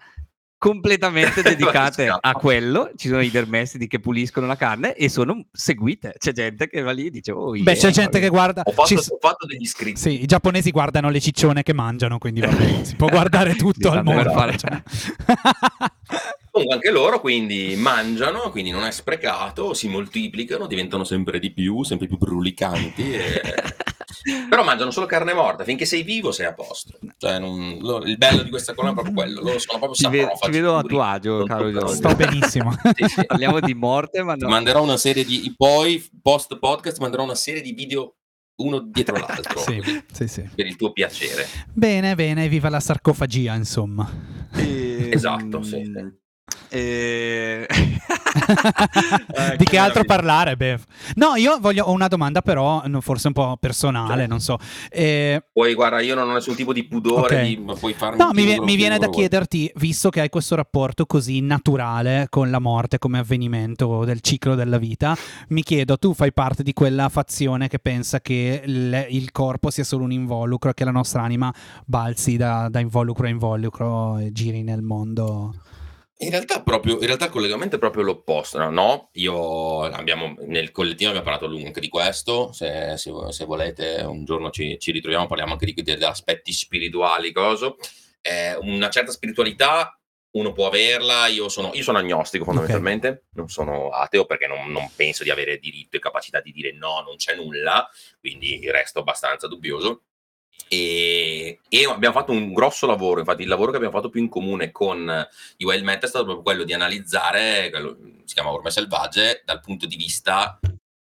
[0.58, 2.90] completamente dedicate a quello.
[2.96, 6.14] Ci sono i dermestidi che puliscono la carne e sono seguite.
[6.18, 8.62] C'è gente che va lì e dice: Oh, Beh, yeah, c'è gente che guarda...
[8.64, 10.00] Ho fatto, ci- ho fatto degli iscritti.
[10.00, 13.90] Sì, i giapponesi guardano le ciccione che mangiano, quindi va bene, si può guardare tutto
[13.90, 14.30] al mondo.
[14.30, 14.82] fare- cioè.
[16.56, 21.82] Comunque anche loro quindi mangiano, quindi non è sprecato, si moltiplicano, diventano sempre di più,
[21.82, 23.12] sempre più brulicanti.
[23.12, 23.42] e-
[24.48, 26.98] Però mangiano solo carne morta, finché sei vivo sei a posto.
[27.18, 29.42] Cioè, non- il bello di questa colonna è proprio quello.
[29.42, 31.70] Loro sono proprio Ti, ve- ti vedo a tuo agio, caro.
[31.70, 31.88] Giorgio.
[31.94, 32.74] Sto benissimo.
[32.96, 33.26] Sì, sì.
[33.26, 34.48] Parliamo di morte, ma no.
[34.48, 38.14] manderò una serie di poi post podcast manderò una serie di video
[38.62, 40.48] uno dietro l'altro sì, sì, sì.
[40.54, 44.10] per il tuo piacere Bene, bene, viva la sarcofagia, insomma.
[44.54, 45.82] E- Esatto, sì.
[46.68, 47.66] E-
[49.56, 50.82] di che altro parlare, Bev?
[51.14, 54.28] No, io voglio, ho una domanda però, forse un po' personale, Certo.
[54.30, 54.58] non so.
[54.90, 57.42] Eh, poi guarda io non ho nessun tipo di pudore Ok.
[57.44, 59.18] di, ma puoi farmi no, mi, quello mi viene da vuoi.
[59.20, 64.54] chiederti, visto che hai questo rapporto così naturale con la morte come avvenimento del ciclo
[64.54, 65.16] della vita,
[65.48, 69.84] mi chiedo, tu fai parte di quella fazione che pensa che il, il corpo sia
[69.84, 71.52] solo un involucro e che la nostra anima
[71.84, 75.54] balzi da, da involucro a involucro e giri nel mondo?
[76.18, 78.70] In realtà, proprio, in realtà il collegamento è proprio l'opposto, no?
[78.70, 83.44] No, io abbiamo, nel collettivo abbiamo parlato a lungo anche di questo, se, se- se
[83.44, 87.76] volete un giorno ci, ci ritroviamo, parliamo anche di, degli aspetti spirituali, coso.
[88.22, 89.96] Eh, una certa spiritualità
[90.36, 94.90] uno può averla, io sono, io sono agnostico fondamentalmente, non sono ateo perché non, non
[94.94, 97.88] penso di avere diritto e capacità di dire no, non c'è nulla,
[98.20, 100.04] quindi resto abbastanza dubbioso.
[100.68, 104.28] E, e abbiamo fatto un grosso lavoro, infatti il lavoro che abbiamo fatto più in
[104.28, 105.28] comune con
[105.58, 109.60] i Wild Met è stato proprio quello di analizzare, quello, si chiama Orme Selvagge, dal
[109.60, 110.58] punto di vista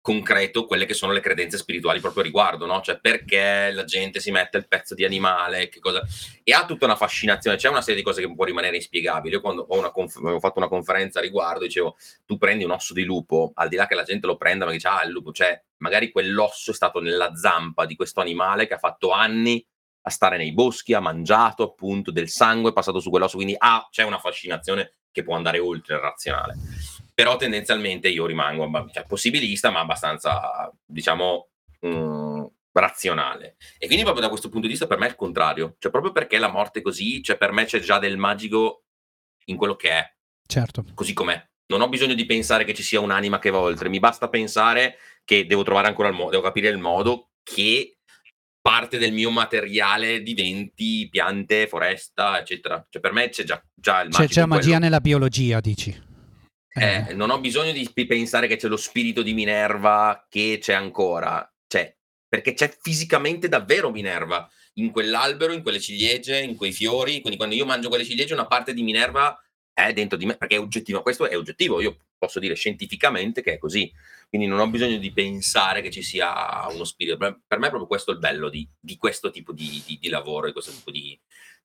[0.01, 2.81] concreto quelle che sono le credenze spirituali proprio a riguardo, no?
[2.81, 6.03] Cioè perché la gente si mette il pezzo di animale, che cosa...
[6.43, 9.35] E ha tutta una fascinazione, c'è una serie di cose che può rimanere inspiegabili.
[9.35, 12.93] Io quando ho, conf- avevo fatto una conferenza a riguardo, dicevo, tu prendi un osso
[12.93, 15.31] di lupo, al di là che la gente lo prenda, ma dice, ah, il lupo,
[15.31, 19.63] cioè magari quell'osso è stato nella zampa di questo animale che ha fatto anni
[20.03, 23.87] a stare nei boschi, ha mangiato appunto del sangue, è passato su quell'osso, quindi ah,
[23.91, 26.55] c'è una fascinazione che può andare oltre il razionale.
[27.21, 31.49] Però tendenzialmente io rimango cioè, possibilista, ma abbastanza, diciamo,
[31.85, 33.57] mm, razionale.
[33.77, 36.11] E quindi proprio da questo punto di vista per me è il contrario, cioè proprio
[36.11, 38.85] perché la morte è così, cioè per me c'è già del magico
[39.45, 40.15] in quello che è,
[40.47, 40.83] Certo.
[40.95, 41.39] così com'è.
[41.67, 44.97] Non ho bisogno di pensare che ci sia un'anima che va oltre, mi basta pensare
[45.23, 47.99] che devo trovare ancora il modo, devo capire il modo che
[48.59, 52.83] parte del mio materiale diventi piante, foresta, eccetera.
[52.89, 54.63] Cioè per me c'è già, già il magico c'è in quello.
[54.63, 56.09] magia nella biologia, dici?
[56.73, 61.45] Eh, non ho bisogno di pensare che c'è lo spirito di Minerva che c'è ancora,
[61.67, 61.93] cioè,
[62.27, 67.19] perché c'è fisicamente davvero Minerva in quell'albero, in quelle ciliegie, in quei fiori.
[67.19, 69.37] Quindi quando io mangio quelle ciliegie, una parte di Minerva
[69.73, 71.01] è dentro di me, perché è oggettivo.
[71.01, 73.91] Questo è oggettivo, io posso dire scientificamente che è così.
[74.29, 77.17] Quindi non ho bisogno di pensare che ci sia uno spirito.
[77.17, 80.45] Per me è proprio questo il bello di, di questo tipo di, di- di lavoro,
[80.45, 81.19] di questo tipo di,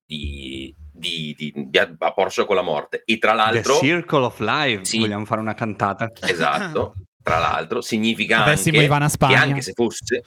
[0.07, 3.03] di, di, di, di approccio con la morte.
[3.05, 3.75] E tra The l'altro...
[3.79, 4.99] Circle of Life, Sì.
[5.01, 6.11] vogliamo fare una cantata.
[6.21, 9.41] Esatto, tra l'altro, significa Avessimo anche Ivana che Spagna.
[9.41, 10.23] anche se fosse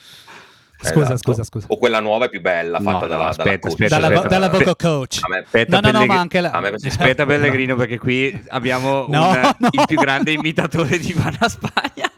[0.82, 1.18] Scusa, Esatto.
[1.18, 1.66] scusa, scusa.
[1.70, 3.72] o quella nuova è più bella, No, fatta no, dalla, aspetta, dalla coach.
[3.74, 4.28] aspetta, Dalla, aspetta.
[4.30, 5.20] dalla vocal coach.
[5.24, 6.52] A me- Aspetta, No, no, no, Pellegrini- ma anche la...
[6.52, 9.68] a me- Aspetta Pellegrino perché qui abbiamo No, un- no.
[9.72, 12.09] il più grande imitatore di Ivana Spagna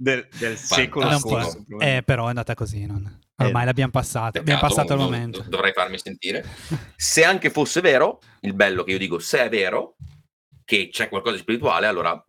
[0.00, 1.64] del, del secolo scorso.
[1.80, 2.86] Eh, però è andata così.
[2.86, 3.66] non- Ormai Eh.
[3.66, 4.38] l'abbiamo passata.
[4.38, 5.38] Abbiamo passato il momento.
[5.40, 6.44] dov- Dovrei farmi sentire.
[6.96, 9.96] Se anche fosse vero, il bello che io dico, se è vero
[10.64, 12.20] che c'è qualcosa di spirituale, allora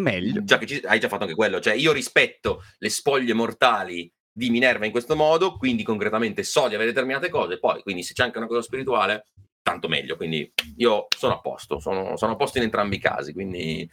[0.00, 0.42] Meglio.
[0.44, 1.60] già che ci, hai già fatto anche quello.
[1.60, 6.74] Cioè, io rispetto le spoglie mortali di Minerva in questo modo, quindi concretamente so di
[6.74, 7.58] avere determinate cose.
[7.58, 9.28] Poi, quindi, se c'è anche una cosa spirituale,
[9.62, 10.16] tanto meglio.
[10.16, 13.32] Quindi io sono a posto, sono, sono a posto in entrambi i casi.
[13.34, 13.88] Quindi,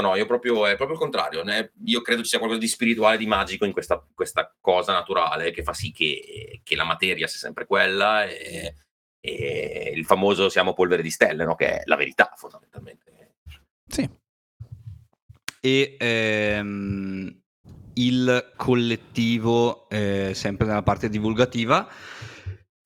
[0.00, 1.42] no, no, io proprio è proprio il contrario.
[1.42, 1.72] né?
[1.84, 5.62] Io credo ci sia qualcosa di spirituale, di magico in questa, questa cosa naturale che
[5.62, 8.74] fa sì che, che la materia sia sempre quella e,
[9.20, 11.54] e il famoso siamo polvere di stelle, no?
[11.54, 13.34] che è la verità fondamentalmente.
[13.88, 14.08] Sì.
[15.60, 17.42] E ehm,
[17.94, 21.88] il collettivo, eh, sempre nella parte divulgativa,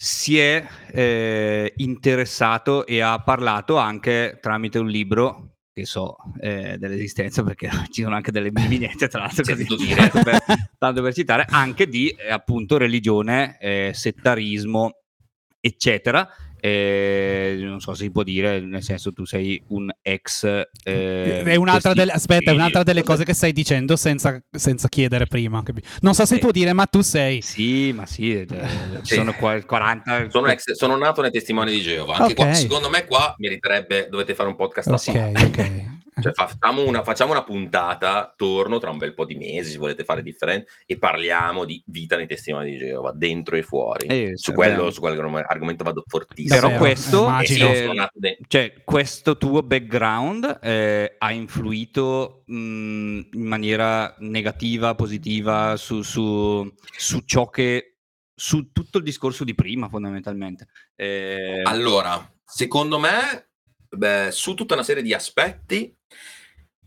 [0.02, 7.42] si è eh, interessato e ha parlato anche tramite un libro che so eh, dell'esistenza
[7.42, 10.08] perché ci sono anche delle vignette tra l'altro così, dire.
[10.08, 10.42] tanto, per,
[10.78, 14.96] tanto per citare anche di eh, appunto religione eh, settarismo
[15.60, 16.28] eccetera
[16.60, 20.44] eh, non so se si può dire nel senso tu sei un ex
[20.84, 25.26] eh, è un'altra delle, aspetta, è un'altra delle cose che stai dicendo senza, senza chiedere
[25.26, 25.62] prima.
[26.00, 26.40] Non so se Sì.
[26.40, 27.40] può dire, ma tu sei.
[27.42, 28.56] sì ma sì eh, ci
[29.02, 29.14] Sì.
[29.14, 32.16] sono qua- 40 Sono, ex- sono nato nei testimoni di Geova.
[32.16, 32.56] Anche qua, Ok.
[32.56, 35.32] secondo me, qua meriterebbe, dovete fare un podcast a Ok, sé.
[35.34, 35.84] ok.
[36.20, 40.04] Cioè, facciamo, una, facciamo una puntata, torno tra un bel po' di mesi, se volete
[40.04, 44.06] fare differente, e parliamo di vita nei testimoni di Geova, dentro e fuori.
[44.06, 46.60] Eh, su, quello, su quel argomento vado fortissimo.
[46.60, 52.54] però questo eh, eh, cioè, questo tuo background eh, ha influito mh,
[53.32, 57.96] in maniera negativa, positiva su, su- su ciò che
[58.40, 60.68] su tutto il discorso di prima, fondamentalmente.
[60.96, 63.49] Eh, Allora, secondo me,
[63.90, 65.94] beh, su tutta una serie di aspetti,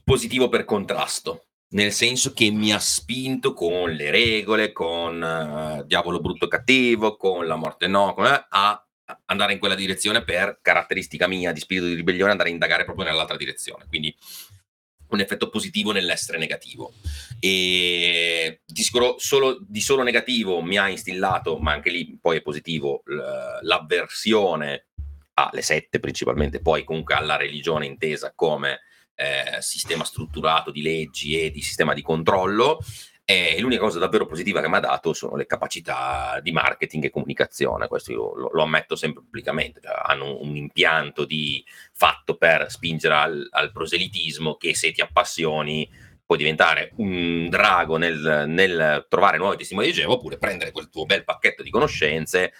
[0.04, 6.20] positivo per contrasto, nel senso che mi ha spinto con le regole, con eh, Diavolo
[6.20, 8.88] brutto cattivo, con la morte no, con- eh, a
[9.26, 13.06] andare in quella direzione per caratteristica mia di spirito di ribellione, andare a indagare proprio
[13.06, 13.86] nell'altra direzione.
[13.88, 14.16] Quindi
[15.10, 16.94] un effetto positivo nell'essere negativo.
[17.40, 22.42] E di sicuro solo, di solo negativo mi ha instillato, ma anche lì poi è
[22.42, 23.04] positivo,
[23.62, 24.88] l'avversione
[25.34, 28.82] alle sette principalmente, poi comunque alla religione intesa come
[29.16, 32.80] eh, sistema strutturato di leggi e di sistema di controllo.
[33.26, 37.10] E l'unica cosa davvero positiva che mi ha dato sono le capacità di marketing e
[37.10, 41.64] comunicazione, questo io lo, lo ammetto sempre pubblicamente, Cioè, hanno un, un impianto di
[41.94, 45.90] fatto per spingere al, al proselitismo che se ti appassioni
[46.26, 51.06] può diventare un drago nel, nel trovare nuovi testimoni di Geova oppure prendere quel tuo
[51.06, 52.52] bel pacchetto di conoscenze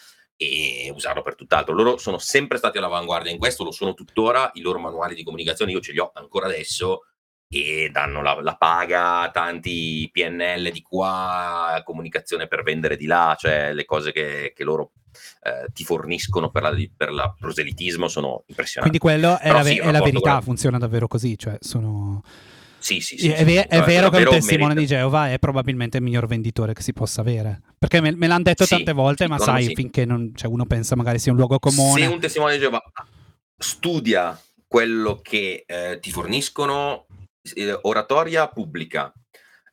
[0.44, 1.74] e usarlo per tutt'altro.
[1.74, 5.72] Loro sono sempre stati all'avanguardia in questo, lo sono tuttora, i loro manuali di comunicazione
[5.72, 7.02] io ce li ho ancora adesso
[7.48, 13.74] e danno la, la paga tanti PNL di qua, comunicazione per vendere di là, cioè
[13.74, 14.94] le cose che, che loro
[15.44, 18.98] eh, ti forniscono per la, per la proselitismo sono impressionanti.
[18.98, 21.38] Quindi quello è, Però la, sì, è la verità, con- funziona davvero così.
[21.38, 22.24] Cioè, sono...
[22.84, 23.30] Sì, sì, sì.
[23.30, 24.80] è, sì, è vero che un testimone merita.
[24.82, 27.62] di Geova è probabilmente il miglior venditore che si possa avere.
[27.80, 30.98] Perché me, me l'hanno detto Sì, tante volte, ma sai, finché non, cioè, uno pensa
[30.98, 32.02] magari sia un luogo comune.
[32.02, 32.84] Se un testimone di Geova
[33.58, 37.06] studia quello che eh, ti forniscono,
[37.56, 39.14] eh, oratoria pubblica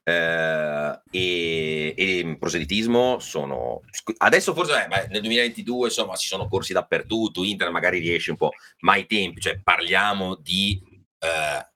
[0.04, 3.80] eh, e, e proselitismo sono
[4.18, 8.36] adesso forse eh, beh, nel 2022 insomma ci sono corsi dappertutto internet magari riesce un
[8.36, 10.80] po' ma ai tempi cioè parliamo di
[11.18, 11.70] eh,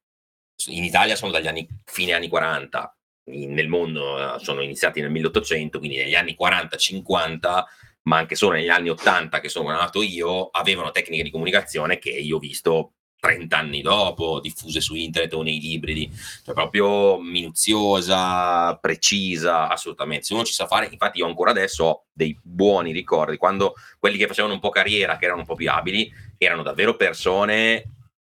[0.66, 2.96] in Italia sono dagli anni fine anni 40
[3.30, 7.62] in- nel mondo eh, sono iniziati nel 1800 quindi negli anni 40-50
[8.02, 12.10] ma anche solo negli anni 80 che sono nato io avevano tecniche di comunicazione che
[12.10, 12.92] io ho visto
[13.24, 16.10] 30 anni dopo diffuse su internet o nei libri di-
[16.44, 20.26] cioè proprio minuziosa, precisa, assolutamente.
[20.26, 24.18] Se uno ci sa fare, infatti io ancora adesso ho dei buoni ricordi, quando quelli
[24.18, 27.84] che facevano un po' carriera, che erano un po' più abili, erano davvero persone,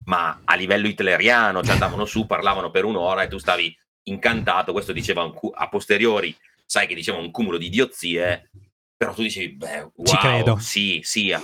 [0.06, 4.92] ma a livello hitleriano, cioè andavano su, parlavano per un'ora e tu stavi incantato, questo
[4.92, 6.36] diceva cu- a posteriori,
[6.66, 8.50] sai che diceva un cumulo di idiozie,
[8.96, 10.58] però tu dicevi, beh, wow, Ci credo.
[10.58, 11.36] sì, sì,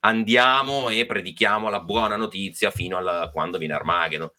[0.00, 4.30] andiamo e predichiamo la buona notizia fino a quando viene Armageddon.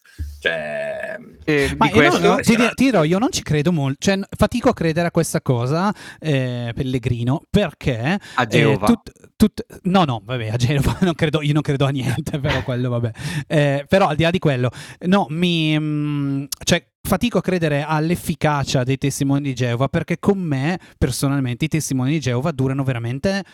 [0.44, 3.96] Cioè, eh, Ma non- questo- no, ti, di- ti dirò, io non ci credo molto,
[4.00, 5.90] cioè fatico a credere a questa cosa,
[6.20, 8.84] eh, Pellegrino, perché a eh, Geova.
[8.84, 12.62] tut- tut- no, no, vabbè, a Genova non credo, io non credo a niente, però
[12.62, 13.10] quello, vabbè.
[13.46, 14.70] Eh, però al di là di quello,
[15.06, 20.78] no, mi, mm, cioè, fatico a credere all'efficacia dei testimoni di Geova perché con me,
[20.98, 23.44] personalmente, i testimoni di Geova durano veramente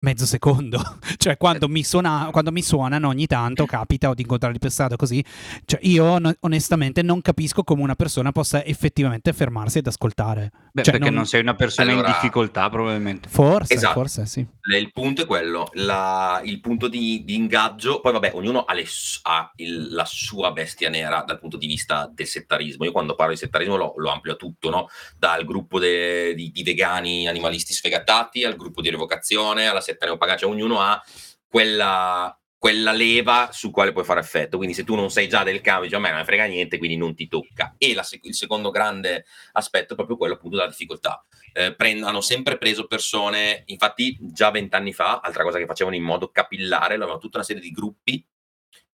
[0.00, 0.80] mezzo secondo.
[1.18, 4.96] cioè, quando mi, suona, quando mi suonano ogni tanto capita o di incontrarli per strada
[4.96, 5.22] così.
[5.64, 10.50] Cioè, io no- onestamente non capisco come una persona possa effettivamente fermarsi ed ascoltare.
[10.72, 11.26] Beh, cioè, perché non- non...
[11.26, 13.28] sei una persona Allora- in difficoltà, probabilmente.
[13.28, 13.92] Forse, Esatto.
[13.94, 14.46] forse sì.
[14.62, 18.72] Le- il punto è quello, la- il punto di, di ingaggio, poi vabbè, ognuno ha,
[18.72, 18.86] le
[19.22, 22.84] ha il- la sua bestia nera dal punto di vista del settarismo.
[22.84, 24.88] Io quando parlo di settarismo lo, lo amplio a tutto, no?
[25.18, 30.38] Dal gruppo de- di, di vegani animalisti sfegatati al gruppo di revocazione, alla setta neopagana,
[30.38, 31.02] cioè ognuno ha
[31.46, 34.56] quella, quella leva su quale puoi fare effetto.
[34.56, 36.78] Quindi se tu non sei già del cambio, dici a me non me frega niente,
[36.78, 37.74] quindi non ti tocca.
[37.78, 42.20] E la il secondo grande aspetto è proprio quello appunto della difficoltà eh, prend- hanno
[42.20, 47.18] sempre preso persone, infatti già vent'anni fa, altra cosa che facevano in modo capillare, avevano
[47.18, 48.24] tutta una serie di gruppi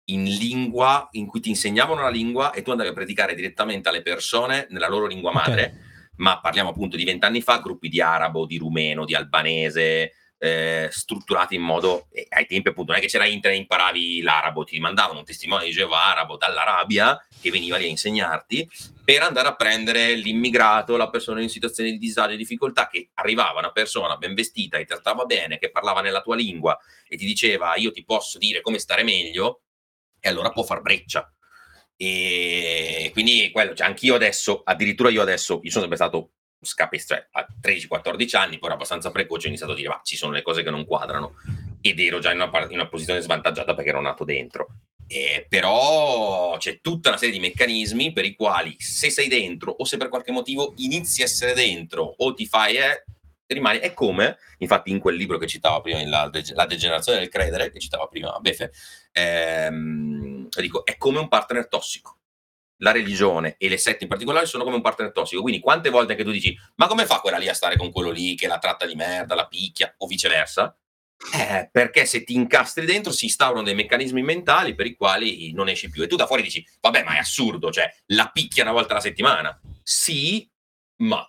[0.08, 4.02] in lingua in cui ti insegnavano la lingua e tu andavi a predicare direttamente alle
[4.02, 8.56] persone nella loro lingua madre, ma parliamo appunto di vent'anni fa, gruppi di arabo, di
[8.56, 13.26] rumeno, di albanese, eh, strutturati in modo, e ai tempi appunto non è che c'era
[13.26, 17.88] internet imparavi l'arabo, ti mandavano un testimone di Geova arabo dall'Arabia che veniva lì a
[17.88, 18.68] insegnarti
[19.04, 23.60] per andare a prendere l'immigrato, la persona in situazione di disagio e difficoltà, che arrivava
[23.60, 26.76] una persona ben vestita, ti trattava bene, che parlava nella tua lingua
[27.08, 29.62] e ti diceva io ti posso dire come stare meglio,
[30.18, 31.32] e allora può far breccia.
[31.96, 37.26] E quindi quello, cioè anch'io adesso, addirittura io adesso, io sono sempre stato scapista, cioè
[37.32, 40.42] a 13-14 anni, poi ero abbastanza precoce, ho iniziato a dire ma ci sono le
[40.42, 41.34] cose che non quadrano
[41.80, 44.68] ed ero già in una, in una posizione svantaggiata perché ero nato dentro.
[45.08, 49.84] Eh, però c'è tutta una serie di meccanismi per i quali se sei dentro o
[49.84, 53.04] se per qualche motivo inizi a essere dentro o ti fai eh,
[53.46, 57.70] rimani è come infatti in quel libro che citava prima la, la degenerazione del credere
[57.70, 58.72] che citava prima Befe
[59.12, 62.15] ehm, dico è come un partner tossico
[62.78, 65.42] la religione e le sette in particolare sono come un partner tossico.
[65.42, 68.10] Quindi quante volte anche tu dici, ma come fa quella lì a stare con quello
[68.10, 70.76] lì che la tratta di merda, la picchia o viceversa?
[71.34, 75.68] Eh, perché se ti incastri dentro si instaurano dei meccanismi mentali per i quali non
[75.68, 76.02] esci più.
[76.02, 79.00] E tu da fuori dici, vabbè, ma è assurdo, cioè la picchia una volta alla
[79.00, 79.58] settimana.
[79.82, 80.48] Sì,
[80.98, 81.26] ma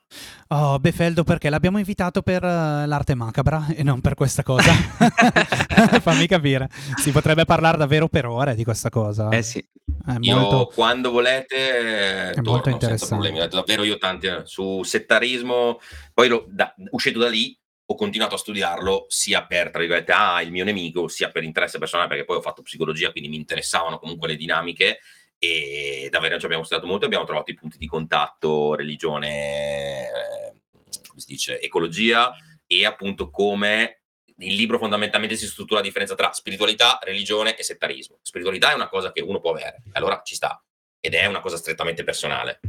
[0.49, 4.71] Oh, Befeldo, perché l'abbiamo invitato per uh, l'arte macabra e non per questa cosa?
[5.99, 6.69] Fammi capire.
[6.95, 9.29] Si potrebbe parlare davvero per ore di questa cosa.
[9.29, 9.65] Eh sì.
[10.07, 10.71] È io molto...
[10.73, 13.47] quando volete È torno molto senza interessante.
[13.49, 15.79] Davvero io tanti eh, su settarismo,
[16.13, 20.41] poi lo- da- uscito da lì ho continuato a studiarlo sia per, tra virgolette, ah,
[20.41, 23.99] il mio nemico, sia per interesse personale, perché poi ho fatto psicologia, quindi mi interessavano
[23.99, 24.99] comunque le dinamiche
[25.37, 30.61] e davvero ci abbiamo studiato molto, abbiamo trovato i punti di contatto, religione, eh,
[31.07, 32.33] come si dice, ecologia
[32.65, 34.03] e appunto come
[34.39, 38.19] il libro fondamentalmente si struttura la differenza tra spiritualità, religione e settarismo.
[38.21, 40.61] Spiritualità è una cosa che uno può avere, allora ci sta,
[40.99, 42.59] ed è una cosa strettamente personale.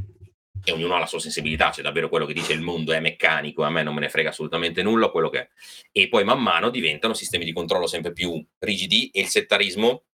[0.64, 3.62] E ognuno ha la sua sensibilità, c'è davvero quello che dice il mondo è meccanico,
[3.62, 5.48] a me non me ne frega assolutamente nulla, quello che è.
[5.92, 10.04] E poi man mano diventano sistemi di controllo sempre più rigidi e il settarismo,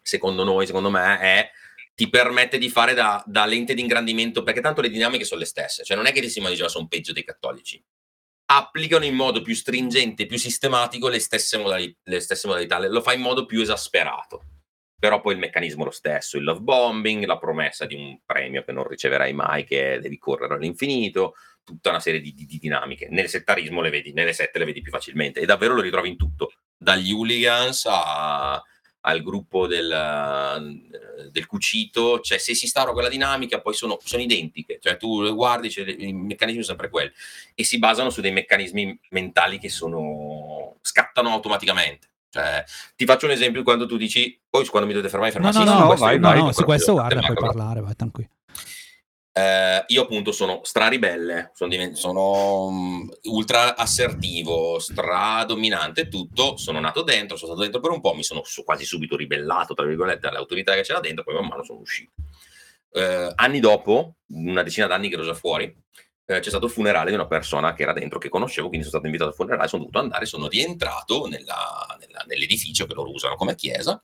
[0.00, 1.50] secondo noi, secondo me, è
[1.94, 5.46] ti permette di fare da, da lente di ingrandimento, perché tanto le dinamiche sono le
[5.46, 7.82] stesse, cioè non è che si diceva sono peggio dei cattolici,
[8.52, 13.12] applicano in modo più stringente, più sistematico le stesse, modali- le stesse modalità, lo fa
[13.12, 14.44] in modo più esasperato.
[14.98, 18.64] Però poi il meccanismo è lo stesso, il love bombing, la promessa di un premio
[18.64, 21.34] che non riceverai mai, che devi correre all'infinito,
[21.64, 23.08] tutta una serie di, di- di dinamiche.
[23.08, 26.16] Nel settarismo le vedi, nelle sette le vedi più facilmente e davvero lo ritrovi in
[26.16, 28.62] tutto, dagli hooligans a-
[29.02, 34.22] al gruppo del, eh, del cucito, cioè se si instaura quella dinamica poi sono, sono
[34.22, 37.10] identiche, cioè tu le guardi, c'è- i meccanismi sono sempre quelli
[37.54, 42.08] e si basano su dei meccanismi mentali che sono scattano automaticamente.
[42.30, 42.62] Cioè,
[42.94, 45.64] ti faccio un esempio quando tu dici, poi quando mi dovete fermare, No, fermare.
[45.64, 47.80] no, no, no, questo vai, io no, vai, no, parlo, su questo guarda, puoi parlare,
[47.80, 48.28] vai tranquillo.
[49.32, 57.02] Eh, io appunto sono straribelle, sono, diven- sono mm, ultra assertivo, stradominante, tutto, sono nato
[57.02, 60.26] dentro, sono stato dentro per un po', mi sono su- quasi subito ribellato, tra virgolette,
[60.26, 62.10] alle autorità che c'era dentro, poi man mano sono uscito.
[62.92, 65.64] Eh, anni dopo, una decina d'anni che ero già fuori,
[66.26, 68.98] eh, c'è stato il funerale di una persona che era dentro, che conoscevo, quindi sono
[69.00, 73.36] stato invitato al funerale, sono dovuto andare, sono rientrato nella- nella- nell'edificio che loro usano
[73.36, 74.02] come chiesa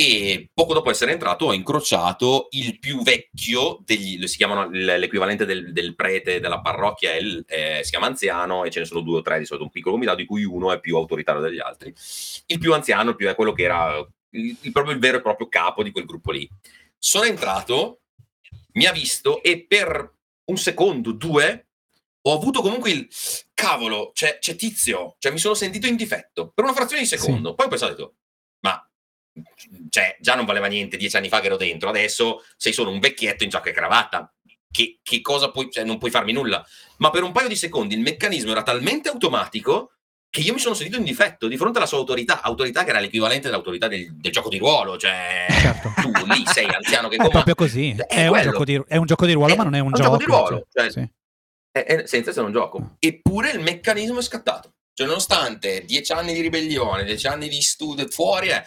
[0.00, 5.72] e poco dopo essere entrato ho incrociato il più vecchio degli, si chiamano l'equivalente del,
[5.72, 9.22] del prete della parrocchia, il- eh, si chiama anziano e ce ne sono due o
[9.22, 11.92] tre di solito, un piccolo comitato di cui uno è più autoritario degli altri.
[12.46, 13.96] Il più anziano il più, è quello che era
[14.30, 16.48] il, il- proprio il vero e proprio capo di quel gruppo lì.
[16.96, 18.02] Sono entrato,
[18.74, 21.66] mi ha visto e per un secondo, due,
[22.22, 23.08] ho avuto comunque il
[23.52, 27.56] cavolo, c'è, c'è tizio, cioè mi sono sentito in difetto per una frazione di secondo.
[27.56, 28.14] Poi ho pensato,
[29.90, 32.98] cioè, già non valeva niente dieci anni fa che ero dentro, adesso sei solo un
[33.00, 34.32] vecchietto in giacca e cravatta.
[34.70, 36.64] Che, che cosa puoi, cioè, non puoi farmi nulla.
[36.98, 39.92] Ma per un paio di secondi il meccanismo era talmente automatico
[40.28, 43.00] che io mi sono sentito in difetto di fronte alla sua autorità, autorità che era
[43.00, 45.90] l'equivalente dell'autorità del, del gioco di ruolo, cioè Certo.
[46.02, 47.42] tu lì sei anziano che È comanda.
[47.42, 47.94] proprio così.
[47.96, 49.86] È È, un gioco di, è un gioco di ruolo, È ma non è un,
[49.86, 51.08] un gioco di ruolo, cioè, sì.
[51.72, 52.96] è- è- senza essere un gioco.
[52.98, 54.74] Eppure il meccanismo è scattato.
[54.92, 58.62] Cioè, nonostante dieci anni di ribellione, dieci anni di studio fuori, eh,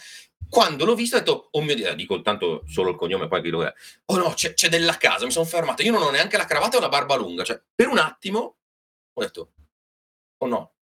[0.52, 3.48] quando l'ho visto ho detto, oh mio Dio, dico tanto solo il cognome, poi chi
[3.48, 3.72] lo è.
[4.04, 5.80] Oh no, c'è, c'è della casa, mi sono fermato.
[5.80, 7.42] Io non ho neanche la cravatta o la barba lunga.
[7.42, 8.56] Cioè, per un attimo
[9.14, 9.52] ho detto,
[10.36, 10.72] oh no.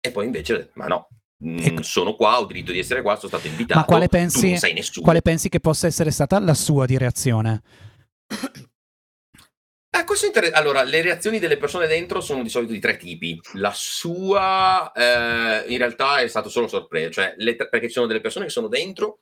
[0.00, 1.06] E poi invece ma no.
[1.44, 1.82] mm, Ecco.
[1.84, 3.78] sono qua, ho diritto di essere qua, sono stato invitato.
[3.78, 5.04] Ma quale tu pensi, non sei nessuno.
[5.04, 7.62] quale pensi che possa essere stata la sua di reazione?
[9.96, 13.40] Eh, questo è allora, le reazioni delle persone dentro sono di solito di tre tipi.
[13.52, 18.08] La sua, eh, in realtà, è stato solo sorpresa, cioè, le tre- perché ci sono
[18.08, 19.20] delle persone che sono dentro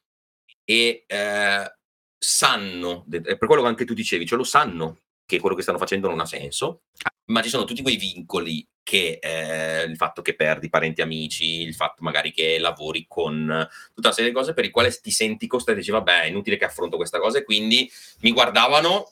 [0.65, 1.77] e eh,
[2.17, 6.09] sanno, per quello che anche tu dicevi, cioè lo sanno che quello che stanno facendo
[6.09, 6.85] non ha senso,
[7.27, 11.61] ma ci sono tutti quei vincoli che eh, il fatto che perdi parenti e amici,
[11.61, 15.11] il fatto magari che lavori con tutta una serie di cose per i quali ti
[15.11, 19.11] senti costretto e dici vabbè è inutile che affronto questa cosa e quindi mi guardavano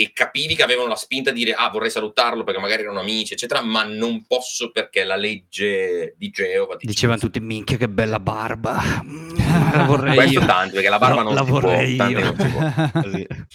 [0.00, 3.34] e capivi che avevano la spinta di dire ah vorrei salutarlo perché magari erano amici
[3.34, 8.18] eccetera ma non posso perché la legge di Geova dice Dicevano tutti, minchia che bella
[8.18, 8.80] barba.
[9.74, 10.46] La vorrei questo io.
[10.46, 12.20] tanto perché la barba La- non la si può vorrei tanti io.
[12.24, 13.36] non si può.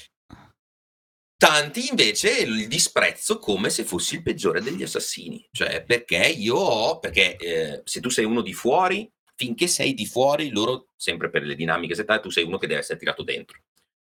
[1.38, 7.00] Tanti invece il disprezzo come se fossi il peggiore degli assassini cioè perché io ho
[7.00, 11.43] perché eh, se tu sei uno di fuori finché sei di fuori loro sempre per
[11.43, 13.60] le dinamiche settate tu sei uno che deve essere tirato dentro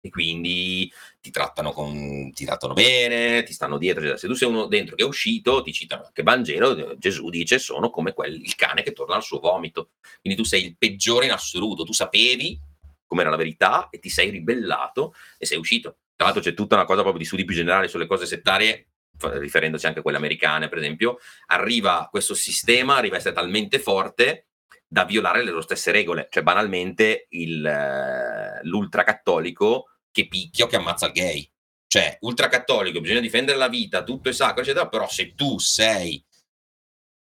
[0.07, 0.91] e quindi
[1.21, 4.01] ti trattano, con, ti trattano bene, ti stanno dietro.
[4.01, 4.19] eccetera.
[4.19, 7.59] Se tu sei uno dentro che è uscito, ti citano anche Vangelo, eh, Gesù dice
[7.59, 9.91] sono come quel, il cane che torna al suo vomito.
[10.21, 12.59] Quindi tu sei il peggiore in assoluto, tu sapevi
[13.07, 15.99] com'era la verità e ti sei ribellato e sei uscito.
[16.17, 18.87] Tra l'altro c'è tutta una cosa proprio di studi più generali sulle cose settarie,
[19.19, 24.47] riferendosi anche a quelle americane, per esempio, arriva questo sistema, arriva a essere talmente forte
[24.89, 26.29] da violare le loro stesse regole.
[26.31, 31.51] Cioè, banalmente, il, eh, l'ultracattolico che picchia o che ammazza il gay.
[31.87, 36.25] Cioè, ultracattolico, bisogna difendere la vita, tutto è sacro, eccetera, però se tu sei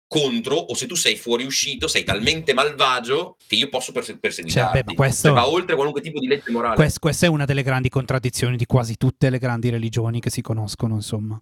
[0.07, 4.75] contro o se tu sei fuoriuscito, sei talmente malvagio che io posso perse- perseguitarti.
[4.77, 6.75] Cioè, beh, questo- Cioè, va oltre qualunque tipo di legge morale.
[6.77, 10.43] Quest- questa è una delle grandi contraddizioni di quasi tutte le grandi religioni che si
[10.43, 11.41] conoscono, insomma.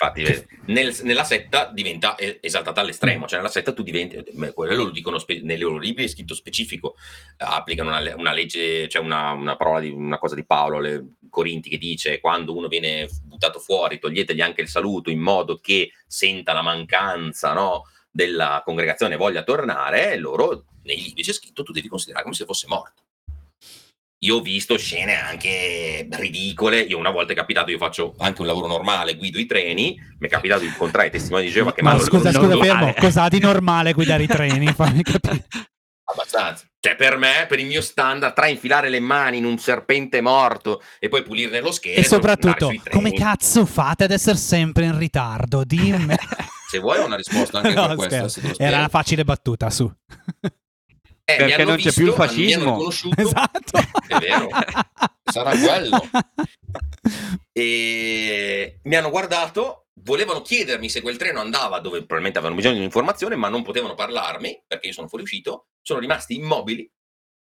[0.00, 4.22] Infatti, vedi, nel- nella setta diventa eh, esaltata all'estremo, cioè nella setta tu diventi,
[4.54, 6.94] quello lo dicono spe- nelle loro libri, è scritto specifico,
[7.36, 11.14] eh, applicano una, una legge, cioè una, una parola di una cosa di Paolo, le
[11.28, 15.90] Corinti, che dice quando uno viene buttato fuori, toglietegli anche il saluto in modo che
[16.06, 21.64] senta la mancanza no, della congregazione e voglia tornare, e loro nei libri c'è scritto
[21.64, 23.02] tu devi considerare come se fosse morto.
[24.22, 26.80] Io ho visto scene anche ridicole.
[26.80, 29.96] Io una volta è capitato, io faccio anche un lavoro normale, guido i treni.
[30.18, 32.92] Mi è capitato di incontrare i testimoni di Geova che Ma scusa, scusa, non- fermo.
[32.98, 34.66] Cos'ha di normale guidare i treni?
[34.74, 35.46] Fammi capire.
[36.04, 36.64] abbastanza.
[36.80, 40.82] Cioè, per me, per il mio standard, tra infilare le mani in un serpente morto
[40.98, 45.62] e poi pulirne lo scheletro, E soprattutto, come cazzo fate ad essere sempre in ritardo?
[45.64, 46.14] Dimmi.
[46.68, 48.40] Se vuoi, ho una risposta anche No, per scherzo.
[48.42, 49.90] lo Era una facile battuta, su.
[51.28, 52.62] Eh, mi Perché hanno non c'è visto, più il fascismo.
[52.62, 53.20] hanno riconosciuto.
[53.20, 53.78] esatto.
[54.06, 54.48] È vero.
[55.24, 56.00] Sarà quello.
[57.52, 62.80] e mi hanno guardato, volevano chiedermi se quel treno andava dove probabilmente avevano bisogno di
[62.80, 66.90] un'informazione, ma non potevano parlarmi perché io sono fuoriuscito, sono rimasti immobili.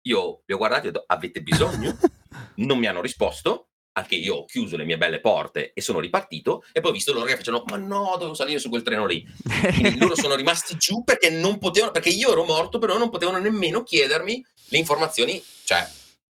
[0.07, 1.97] Io li ho guardati e ho detto: Avete bisogno?
[2.55, 3.69] Non mi hanno risposto.
[3.93, 6.63] Anche io ho chiuso le mie belle porte e sono ripartito.
[6.71, 9.25] E poi ho visto loro che facevano: Ma no, devo salire su quel treno lì.
[9.73, 13.39] Quindi loro sono rimasti giù perché non potevano, perché io ero morto, però non potevano
[13.39, 15.43] nemmeno chiedermi le informazioni.
[15.63, 15.87] Cioè,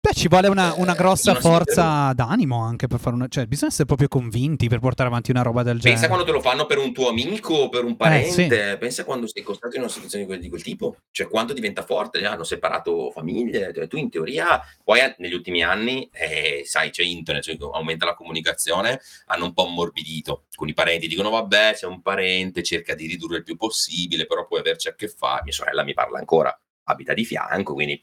[0.08, 3.28] Beh, ci vuole una, Eh, una grossa una forza d'animo anche per fare una...
[3.28, 5.92] Cioè, bisogna essere proprio convinti per portare avanti una roba del genere.
[5.92, 9.26] Pensa quando te lo fanno per un tuo amico o per un parente, pensa quando
[9.26, 12.44] sei costretto in una situazione di quel, di quel tipo, cioè quanto diventa forte, hanno
[12.44, 17.44] separato famiglie, cioè, tu in teoria, poi eh, negli ultimi anni, eh, sai, c'è internet,
[17.44, 22.62] cioè, aumenta la comunicazione, hanno un po' ammorbidito, alcuni parenti dicono vabbè c'è un parente,
[22.62, 25.92] cerca di ridurre il più possibile, però puoi averci a che fare, mia sorella mi
[25.92, 28.02] parla ancora, abita di fianco, quindi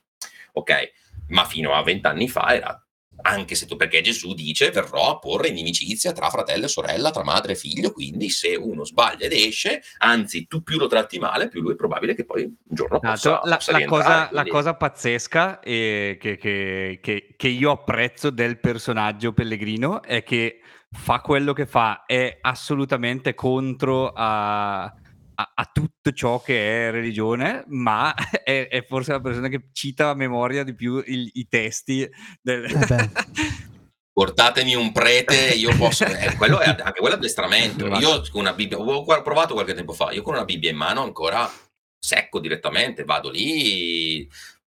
[0.54, 0.92] ok,
[1.30, 2.80] ma fino a vent'anni fa era
[3.22, 7.24] anche se tu perché Gesù dice verrò a porre inimicizia tra fratello e sorella, tra
[7.24, 11.48] madre e figlio, quindi se uno sbaglia ed esce, anzi tu più lo tratti male,
[11.48, 14.76] più lui è probabile che poi un giorno possa, la, possa la cosa, la cosa
[14.76, 20.60] pazzesca che, che- che- che io apprezzo del personaggio Pellegrino è che
[20.92, 24.94] fa quello che fa, è assolutamente contro a,
[25.36, 28.14] a- a tutto ciò che è religione, ma
[28.44, 32.10] è, è forse la persona che cita a memoria di più il- i testi
[32.42, 32.66] del...
[32.66, 33.64] Eh
[34.16, 36.06] portatemi un prete, io posso.
[36.06, 37.86] eh, quello è anche quello è addestramento.
[37.98, 41.04] Io con una Bibbia, ho provato qualche tempo fa, io con una Bibbia in mano
[41.04, 41.52] ancora
[42.00, 44.26] secco direttamente, vado lì.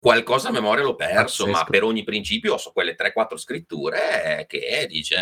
[0.04, 1.70] Qualcosa a memoria l'ho perso, ma Pazzesco.
[1.70, 5.16] per ogni principio so quelle 3-4 scritture che dice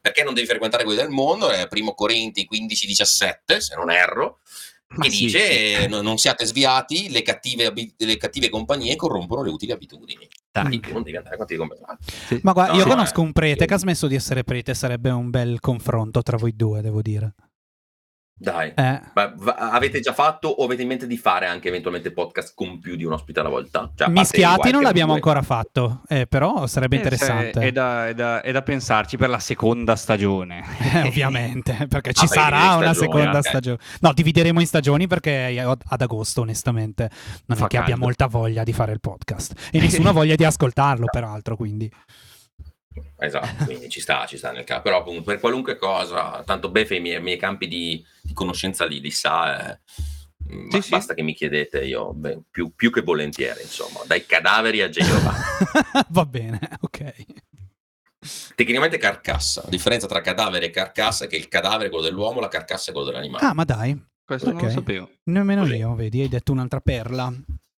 [0.00, 4.38] perché non devi frequentare quelli del mondo, è primo Corinti 15-17, se non erro,
[4.88, 5.88] Ma che sì, dice sì.
[5.88, 10.26] "No- non siate sviati, le cattive, le cattive compagnie corrompono le utili abitudini.
[10.50, 10.64] Dai.
[10.64, 11.98] Quindi tu non devi andare a cattive compagnie.
[12.26, 12.40] Sì.
[12.42, 13.24] Ma guarda, No, io no, conosco eh.
[13.24, 16.80] un prete che ha smesso di essere prete, sarebbe un bel confronto tra voi due,
[16.80, 17.34] devo dire.
[18.38, 18.70] Dai.
[18.76, 22.52] Eh, Ma va- avete già fatto o avete in mente di fare anche eventualmente podcast
[22.54, 23.90] con più di un ospite alla volta?
[23.94, 25.16] Cioè, mischiati non l'abbiamo due.
[25.22, 27.60] ancora fatto, eh, però sarebbe Eh, interessante.
[27.60, 30.62] È da, è da- è da pensarci per la seconda stagione.
[30.92, 33.46] Eh, ovviamente, perché ci Ah, sarà in una stagioni, seconda ok.
[33.46, 33.78] stagione.
[34.00, 37.10] No, divideremo in stagioni perché ad agosto, onestamente,
[37.46, 38.04] non Fa è che abbia caldo.
[38.04, 39.68] molta voglia di fare il podcast.
[39.72, 41.90] E nessuno ha voglia di ascoltarlo, peraltro, quindi...
[43.18, 44.82] Esatto, quindi ci sta, ci sta nel caso.
[44.82, 49.00] Però appunto per qualunque cosa, tanto Beffe i miei, miei campi di, di conoscenza li,
[49.00, 49.80] li sa, eh,
[50.52, 50.90] mm, Sì, ma sì.
[50.90, 55.32] basta che mi chiedete io, beh, più, più che volentieri, insomma, dai cadaveri a Geova.
[56.10, 57.14] Va bene, ok.
[58.54, 62.40] Tecnicamente carcassa, la differenza tra cadavere e carcassa è che il cadavere è quello dell'uomo,
[62.40, 63.46] la carcassa è quello dell'animale.
[63.46, 64.62] Ah, ma dai, Questo non Ok.
[64.64, 65.10] lo sapevo.
[65.24, 65.76] nemmeno Così.
[65.76, 67.32] io, vedi, hai detto un'altra perla.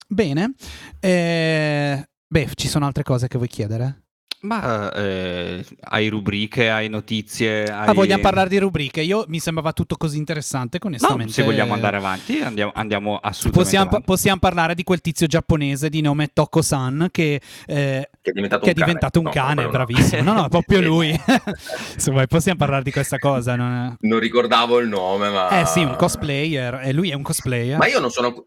[0.08, 0.54] Bene.
[1.00, 4.07] Eh, Beh, ci sono altre cose che vuoi chiedere?
[4.40, 7.64] Ma eh, hai rubriche, hai notizie?
[7.64, 7.88] Hai...
[7.90, 9.02] Ah, vogliamo parlare di rubriche?
[9.02, 11.34] Io mi sembrava tutto così interessante che No, onestamente...
[11.34, 14.06] se vogliamo andare avanti, andiamo, andiamo assolutamente Possiamo, avanti.
[14.06, 18.72] possiamo parlare di quel tizio giapponese di nome Toko-san che, eh, Che è diventato che
[18.72, 18.86] è un cane.
[18.86, 19.70] diventato un No, cane, no.
[19.70, 20.22] bravissimo.
[20.22, 21.20] No, no, è proprio lui.
[21.96, 23.56] Insomma, possiamo parlare di questa cosa.
[23.56, 25.62] non è- Non ricordavo il nome, ma...
[25.62, 26.82] Eh sì, un cosplayer.
[26.84, 27.78] E lui è un cosplayer.
[27.80, 28.46] Ma io non sono...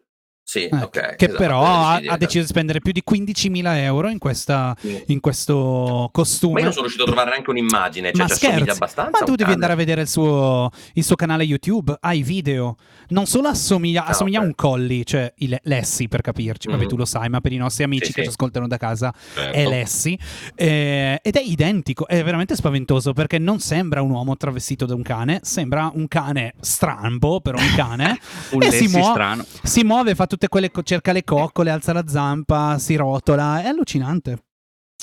[0.50, 1.14] Sì, Ecco, ok.
[1.14, 5.00] che esatto, però ha, ha deciso di spendere più di 15.000 euro in, questa, sì.
[5.06, 6.54] in questo costume.
[6.54, 9.10] Ma io non sono riuscito a trovare neanche un'immagine, cioè Ma ci abbastanza.
[9.12, 9.52] ma tu devi cane.
[9.52, 12.74] andare a vedere il suo, il suo canale YouTube, ha i video.
[13.10, 16.88] Non solo assomiglia, Ah, assomiglia a un colli, cioè il Lessi per capirci, vabbè Mhm.
[16.88, 18.26] tu lo sai, ma per i nostri amici Sì, che sì.
[18.26, 19.56] ci ascoltano da casa Certo.
[19.56, 20.18] è Lessi.
[20.56, 25.02] Eh, ed è identico, è veramente spaventoso perché non sembra un uomo travestito da un
[25.02, 28.18] cane, sembra un cane strambo, però un cane.
[28.50, 29.44] Un e si, muo- strano.
[29.62, 33.66] si muove, fa tutte quelle, co- cerca le coccole, alza la zampa, si rotola, è
[33.66, 34.44] allucinante.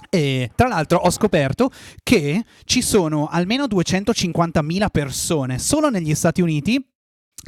[0.10, 1.70] E tra l'altro ho scoperto
[2.02, 6.84] che ci sono almeno 250.000 persone solo negli Stati Uniti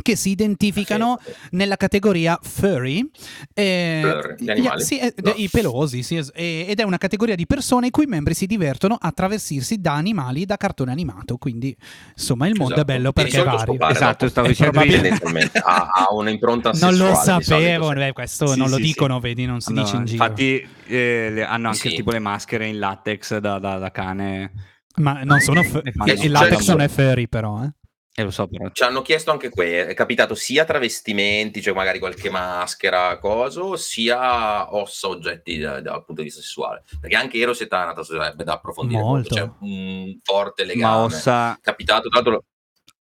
[0.02, 1.32] che si identificano Sì.
[1.52, 3.10] nella categoria furry,
[3.54, 4.84] eh, Furry, gli animali?
[4.84, 5.34] sì, eh, No.
[5.36, 8.98] i pelosi, sì, eh, ed è una categoria di persone i cui membri si divertono
[9.00, 11.38] a travestirsi da animali da cartone animato.
[11.38, 11.76] Quindi,
[12.16, 12.92] insomma, il mondo Esatto.
[12.92, 13.60] è bello perché è vario.
[13.60, 18.08] scopare Esatto, stavo dicendo Tendenzialmente ha, ha un'impronta Non lo sessuale, sapevo, solito, sì.
[18.08, 20.24] eh, questo Sì, non lo sì, dicono, vedi, non si No, dice in giro.
[20.24, 21.96] Infatti eh, le- hanno anche Sì.
[21.96, 24.52] tipo le maschere in latex da, da- da cane.
[24.96, 25.82] Ma non sono fanno
[26.12, 26.72] il latex sacco.
[26.72, 27.72] non è furry, però, eh.
[28.20, 28.70] E lo so però.
[28.70, 34.76] Ci hanno chiesto anche que, è capitato sia travestimenti, cioè magari qualche maschera, coso, sia
[34.76, 36.84] ossa oggetti da- dal punto di vista sessuale.
[37.00, 39.34] Perché anche Eros e Thanatos sarebbe da approfondire molto.
[39.34, 40.96] C'è un forte legame.
[40.96, 42.44] Ma ossa, capitato, tra l'altro,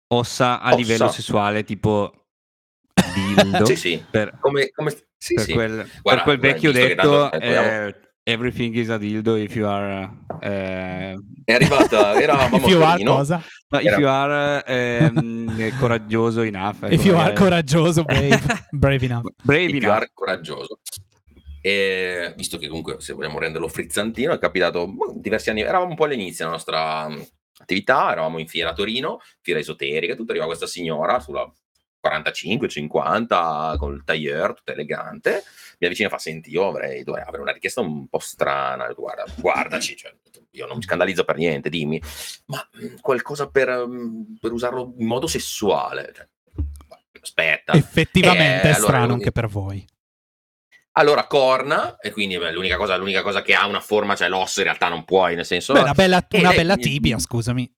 [0.07, 0.77] ossa a Ossa.
[0.77, 2.25] livello sessuale tipo
[3.13, 3.65] dildo.
[3.65, 4.03] sì, sì.
[4.09, 5.53] Per, Come, come, sì, per sì.
[5.53, 10.09] quel, per Guarda, quel vecchio detto eh, eh, everything is a dildo if you are
[10.41, 13.41] eh, È arrivata, eravamo a Torino, cosa?
[13.73, 17.35] No, if you are ehm, coraggioso enough ecco, If you are magari.
[17.43, 19.27] coraggioso, brave, brave enough.
[19.41, 20.05] brave il enough.
[20.13, 20.79] Coraggioso.
[21.61, 25.95] E visto che comunque se vogliamo renderlo frizzantino, è capitato boh, diversi anni, eravamo un
[25.95, 27.25] po' all'inizio della nostra mh,
[27.59, 31.49] attività, eravamo in fiera a Torino, fiera esoterica, tutto arriva questa signora sulla
[32.05, 35.43] 45-50 col tailleur, tutta elegante,
[35.79, 39.23] mi avvicina e fa senti io avrei, dovrei avere una richiesta un po' strana, guarda,
[39.37, 40.13] guardaci, cioè,
[40.55, 42.01] io non mi scandalizzo per niente, dimmi,
[42.47, 46.11] ma mh, qualcosa per, mh, per usarlo in modo sessuale.
[46.15, 46.27] Cioè,
[47.21, 47.73] aspetta.
[47.73, 49.85] Effettivamente Eh, è allora strano lui- anche per voi.
[50.95, 54.59] Allora corna, e quindi beh, l'unica, cosa, l'unica cosa che ha una forma, cioè l'osso
[54.59, 55.73] in realtà non puoi, nel senso...
[55.73, 57.73] Beh, una bella, Eh, una lei- bella tibia, scusami.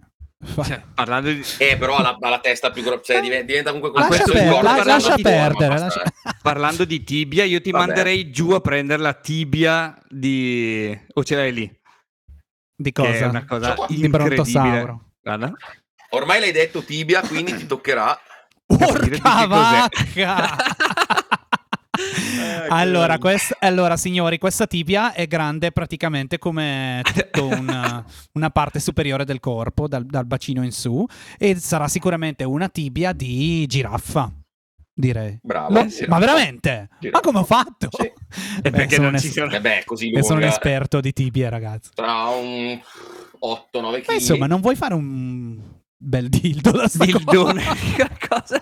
[0.64, 3.98] Cioè, parlando di, Eh, però ha la, la testa più grossa, cioè diventa, diventa comunque
[4.02, 5.86] Lascia questo per- il corno la- parlando lascia di forma, perdere, basta.
[6.04, 6.14] lascia-
[6.44, 7.86] parlando di tibia, io ti Vabbè.
[7.86, 11.00] manderei giù a prendere la tibia di...
[11.14, 11.80] O ce l'hai lì?
[12.76, 13.28] Di Che è cosa?
[13.30, 14.36] una cosa Insomma, Di incredibile.
[14.36, 15.04] brontosauro.
[15.22, 15.52] Guarda.
[16.10, 18.18] Ormai l'hai detto tibia, quindi ti toccherà...
[18.66, 20.56] Porca vacca!
[21.98, 28.04] Eh, allora, quest- allora, signori, questa tibia è grande praticamente come tutto un-
[28.34, 31.06] una parte superiore del corpo, dal, dal bacino in su,
[31.38, 34.30] e sarà sicuramente una tibia di giraffa,
[34.96, 35.38] direi.
[35.44, 35.74] Bravo.
[35.74, 36.06] Lo- Sì.
[36.08, 36.90] ma veramente?
[37.00, 37.18] Giraffa.
[37.18, 37.90] Ma come ho fatto?
[37.92, 38.12] Sì.
[38.62, 39.52] Beh, perché sono non un ci es- sono...
[39.52, 41.90] Eh beh, così e sono un lunga, esperto di tibie, ragazzi.
[41.94, 42.80] tra un
[43.42, 44.08] 8-9 kg.
[44.08, 45.60] Ma insomma, non vuoi fare un
[45.98, 47.64] bel dildo da sta Dildone.
[48.30, 48.62] cosa?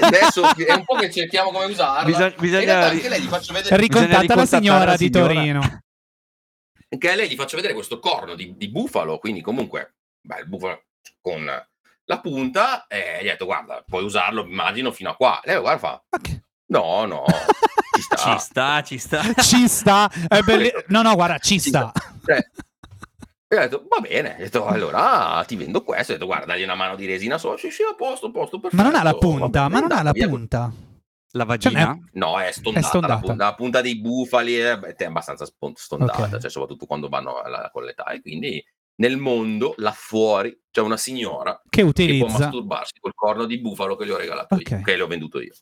[0.00, 2.04] Adesso è un po' che cerchiamo come usarla.
[2.04, 3.76] Bisogna- bisogna ri- anche lei gli faccio vedere...
[3.76, 5.32] Ricontatta la signora la di signora.
[5.34, 5.80] Torino.
[6.92, 9.94] Anche a lei gli faccio vedere questo corno di, di bufalo, quindi comunque,
[10.26, 10.82] beh, il bufalo
[11.20, 11.46] con
[12.10, 15.40] la punta, e gli ho detto, guarda, puoi usarlo, immagino, fino a qua.
[15.44, 16.02] Lei guarda, fa,
[16.66, 17.24] no, no,
[17.94, 18.16] ci sta.
[18.16, 19.22] Ci sta, ci sta.
[19.40, 20.10] Ci sta.
[20.28, 21.92] È belli- No, no, guarda, ci Ci sta.
[22.24, 22.38] Cioè,
[23.52, 26.62] e ho detto, va bene, ho detto, allora ti vendo questo, ho detto, guarda, dagli
[26.62, 28.82] una mano di resina sopra, sì, sì, a posto, a posto, perfetto.
[28.82, 30.28] Ma non ha la punta, bene, ma non ha la via.
[30.28, 30.72] punta.
[31.32, 31.96] La Cioè, vagina?
[32.14, 33.14] No, è stondata, È stondata.
[33.14, 36.38] La, punta, la punta dei bufali è, è abbastanza stondata, Ok.
[36.40, 38.04] cioè, soprattutto quando vanno alla, con l'età.
[38.06, 38.64] E quindi
[39.00, 42.38] nel mondo, là fuori, c'è una signora Che che può utilizza.
[42.38, 44.70] masturbarsi col corno di bufalo che gli ho regalato Ok.
[44.70, 45.52] io, che le ho venduto io.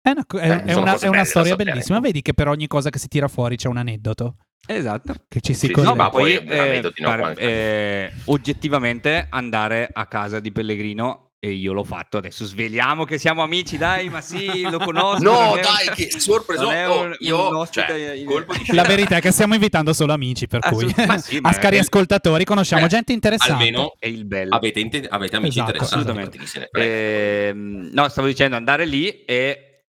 [0.00, 2.00] È una, è- Eh, è una- è una storia bellissima.
[2.00, 5.14] Vedi che per ogni cosa che si tira fuori c'è un aneddoto Esatto.
[5.28, 5.92] che ci si Sì, collega.
[5.94, 11.30] no, ma poi un aneddoti, no, par- quando- eh, oggettivamente andare a casa di Pellegrino
[11.44, 15.32] e io l'ho fatto adesso sveliamo che siamo amici dai ma sì lo conosco No,
[15.32, 16.62] non è un- dai, che sorpreso!
[16.62, 19.92] non è Oh, un- io, cioè, in- colpo di La verità è che stiamo invitando
[19.92, 21.48] solo amici, per cui ma sì, ma
[21.80, 23.54] ascoltatori conosciamo Eh, gente interessante.
[23.54, 26.08] almeno è il bello avete, inte- avete amici Esatto, interessanti.
[26.38, 26.70] assolutamente.
[26.74, 29.80] Ehm, no stavo dicendo andare lì è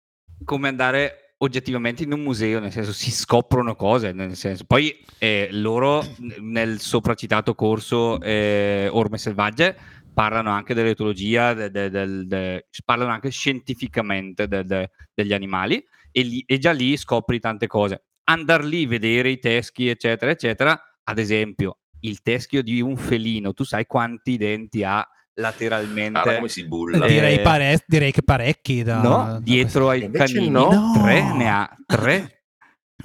[0.44, 5.48] come andare oggettivamente in un museo nel senso si scoprono cose nel senso poi eh,
[5.50, 6.02] loro
[6.38, 9.76] nel sopracitato corso eh, Orme Selvagge
[10.12, 16.42] parlano anche dell'etologia de- de- de- parlano anche scientificamente de- de- degli animali e, lì-
[16.46, 21.78] e già lì scopri tante cose andar lì vedere i teschi eccetera eccetera ad esempio
[22.00, 26.10] il teschio di un felino tu sai quanti denti ha lateralmente.
[26.20, 27.06] Guarda come si bulla.
[27.06, 30.50] Eh, Direi, pare- direi che parecchi da, no, da dietro ai Invece canini.
[30.50, 30.92] no.
[30.92, 32.41] Tre ne ha, tre,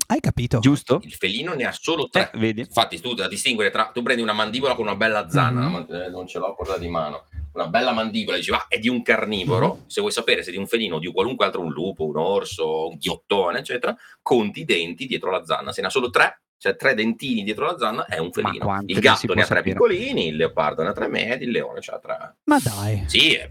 [0.08, 0.60] Hai capito?
[0.60, 1.00] giusto?
[1.04, 2.32] Il felino ne ha solo tre.
[2.34, 2.62] Eh, vedi?
[2.62, 3.90] Infatti, tu da distinguere tra.
[3.94, 5.68] Tu prendi una mandibola con una bella zanna, Mhm.
[5.68, 7.26] una man- eh, non ce l'ho portata di mano.
[7.54, 9.84] Una bella mandibola, dici, va, è di un carnivoro.
[9.88, 12.18] Se vuoi sapere se è di un felino o di qualunque altro, un lupo, un
[12.18, 15.72] orso, un ghiottone, eccetera, conti i denti dietro la zanna.
[15.72, 18.80] Se ne ha solo tre, cioè tre dentini dietro la zanna, è un felino.
[18.86, 19.74] Il gatto ne ha tre sapere?
[19.74, 22.36] piccolini, il leopardo ne ha tre medi, il leone ha tre.
[22.44, 23.04] Ma dai.
[23.08, 23.50] Sì, eh,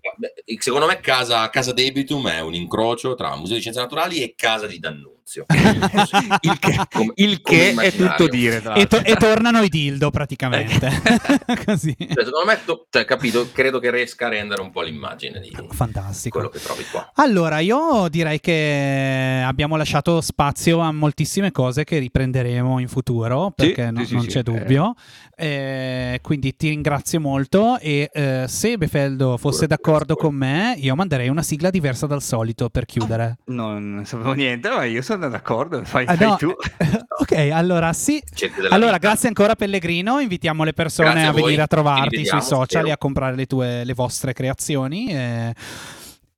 [0.59, 4.66] secondo me Casa, Casa Debitum è un incrocio tra Museo di Scienze Naturali e Casa
[4.68, 4.78] di
[5.27, 5.45] D'Annunzio.
[6.41, 8.62] Il che, Come- il che è tutto dire.
[8.77, 10.89] E, to- e tornano i dildo praticamente.
[11.66, 11.95] Così.
[11.99, 15.55] Cioè, secondo me, to- cioè, capito, credo che riesca a rendere un po' l'immagine di
[15.70, 16.39] Fantastico.
[16.39, 17.11] quello che trovi qua.
[17.14, 23.66] Allora, io direi che abbiamo lasciato spazio a moltissime cose che riprenderemo in futuro, Sì,
[23.66, 24.29] perché no- sì, sì, non sì.
[24.29, 24.95] c'è dubbio.
[25.39, 30.29] Eh, quindi ti ringrazio molto e eh, se Befeldo fosse Pure, d'accordo pure.
[30.29, 33.39] con me, io manderei una sigla diversa dal solito per chiudere.
[33.47, 35.83] Non sapevo niente, ma io sono d'accordo.
[35.85, 36.53] Fai, Ah, fai no, tu.
[37.21, 38.23] ok, allora sì.
[38.71, 38.99] Allora, vita.
[39.09, 42.67] grazie ancora Pellegrino, invitiamo le persone Grazie a, a venire a trovarti rivediamo, sui social
[42.69, 42.87] spero.
[42.89, 45.09] e a comprare le, tue, le vostre creazioni.
[45.12, 45.55] E,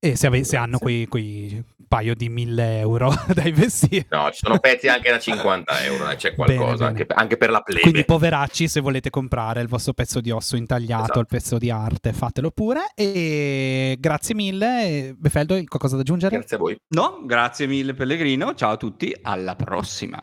[0.01, 4.07] e se, ave- se hanno quei, quei paio di mille euro da investire.
[4.11, 6.87] No, ci sono pezzi anche da 50 euro, eh, c'è qualcosa, Bene, bene.
[6.89, 7.81] Anche, per, anche per la plebe.
[7.81, 11.21] Quindi, poveracci, se volete comprare il vostro pezzo di osso intagliato, Esatto.
[11.21, 12.91] il pezzo di arte, fatelo pure.
[12.95, 15.15] E grazie mille.
[15.17, 16.37] Befeldo, hai qualcosa da aggiungere?
[16.37, 16.77] Grazie a voi.
[16.89, 18.55] No, grazie mille Pellegrino.
[18.55, 20.21] Ciao a tutti, alla prossima.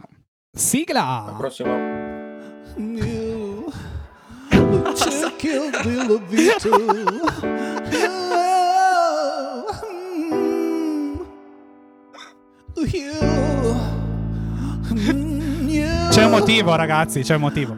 [0.52, 1.24] Sigla!
[1.26, 1.76] Alla prossima.
[2.78, 3.72] You
[16.10, 17.78] C'è un motivo, ragazzi, c'è un motivo.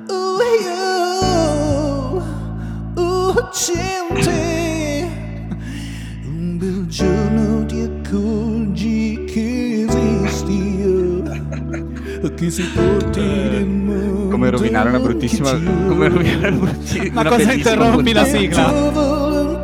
[6.26, 11.22] Un bel giorno ti accorgi che esisti io,
[12.34, 15.52] che si porti mondo Come rovinare una bruttissima.
[15.52, 17.14] Come rovinare una bruttissima.
[17.14, 18.72] Ma una cosa interrompi la sigla?
[18.72, 19.62] Non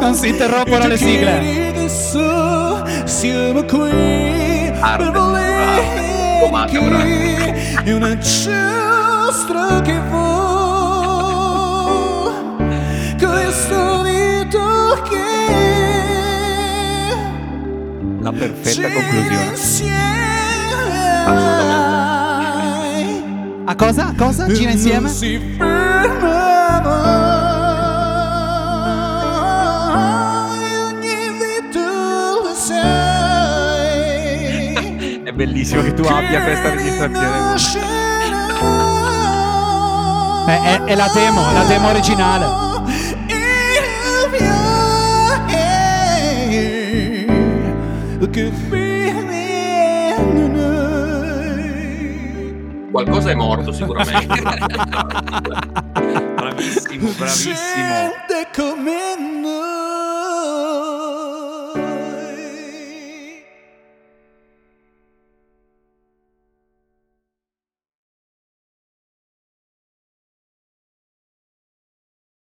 [0.00, 2.43] Non si interrompono le sigle.
[3.24, 5.02] Siamo qui Arte.
[5.04, 6.98] per voler Oh, macabra.
[6.98, 7.54] che
[7.84, 11.24] è una giostra che vuoi
[13.18, 15.24] questo dito che
[18.20, 19.52] La perfetta conclusione.
[23.66, 24.06] A cosa?
[24.08, 24.46] A cosa?
[24.52, 25.08] Gira insieme?
[35.34, 37.54] Bellissimo che tu abbia questa registrazione.
[40.46, 42.62] È, è- è la demo, la demo originale.
[48.30, 49.42] Che fine
[52.90, 54.40] Qualcosa è morto sicuramente.
[56.34, 58.12] Bravissimo, bravissimo.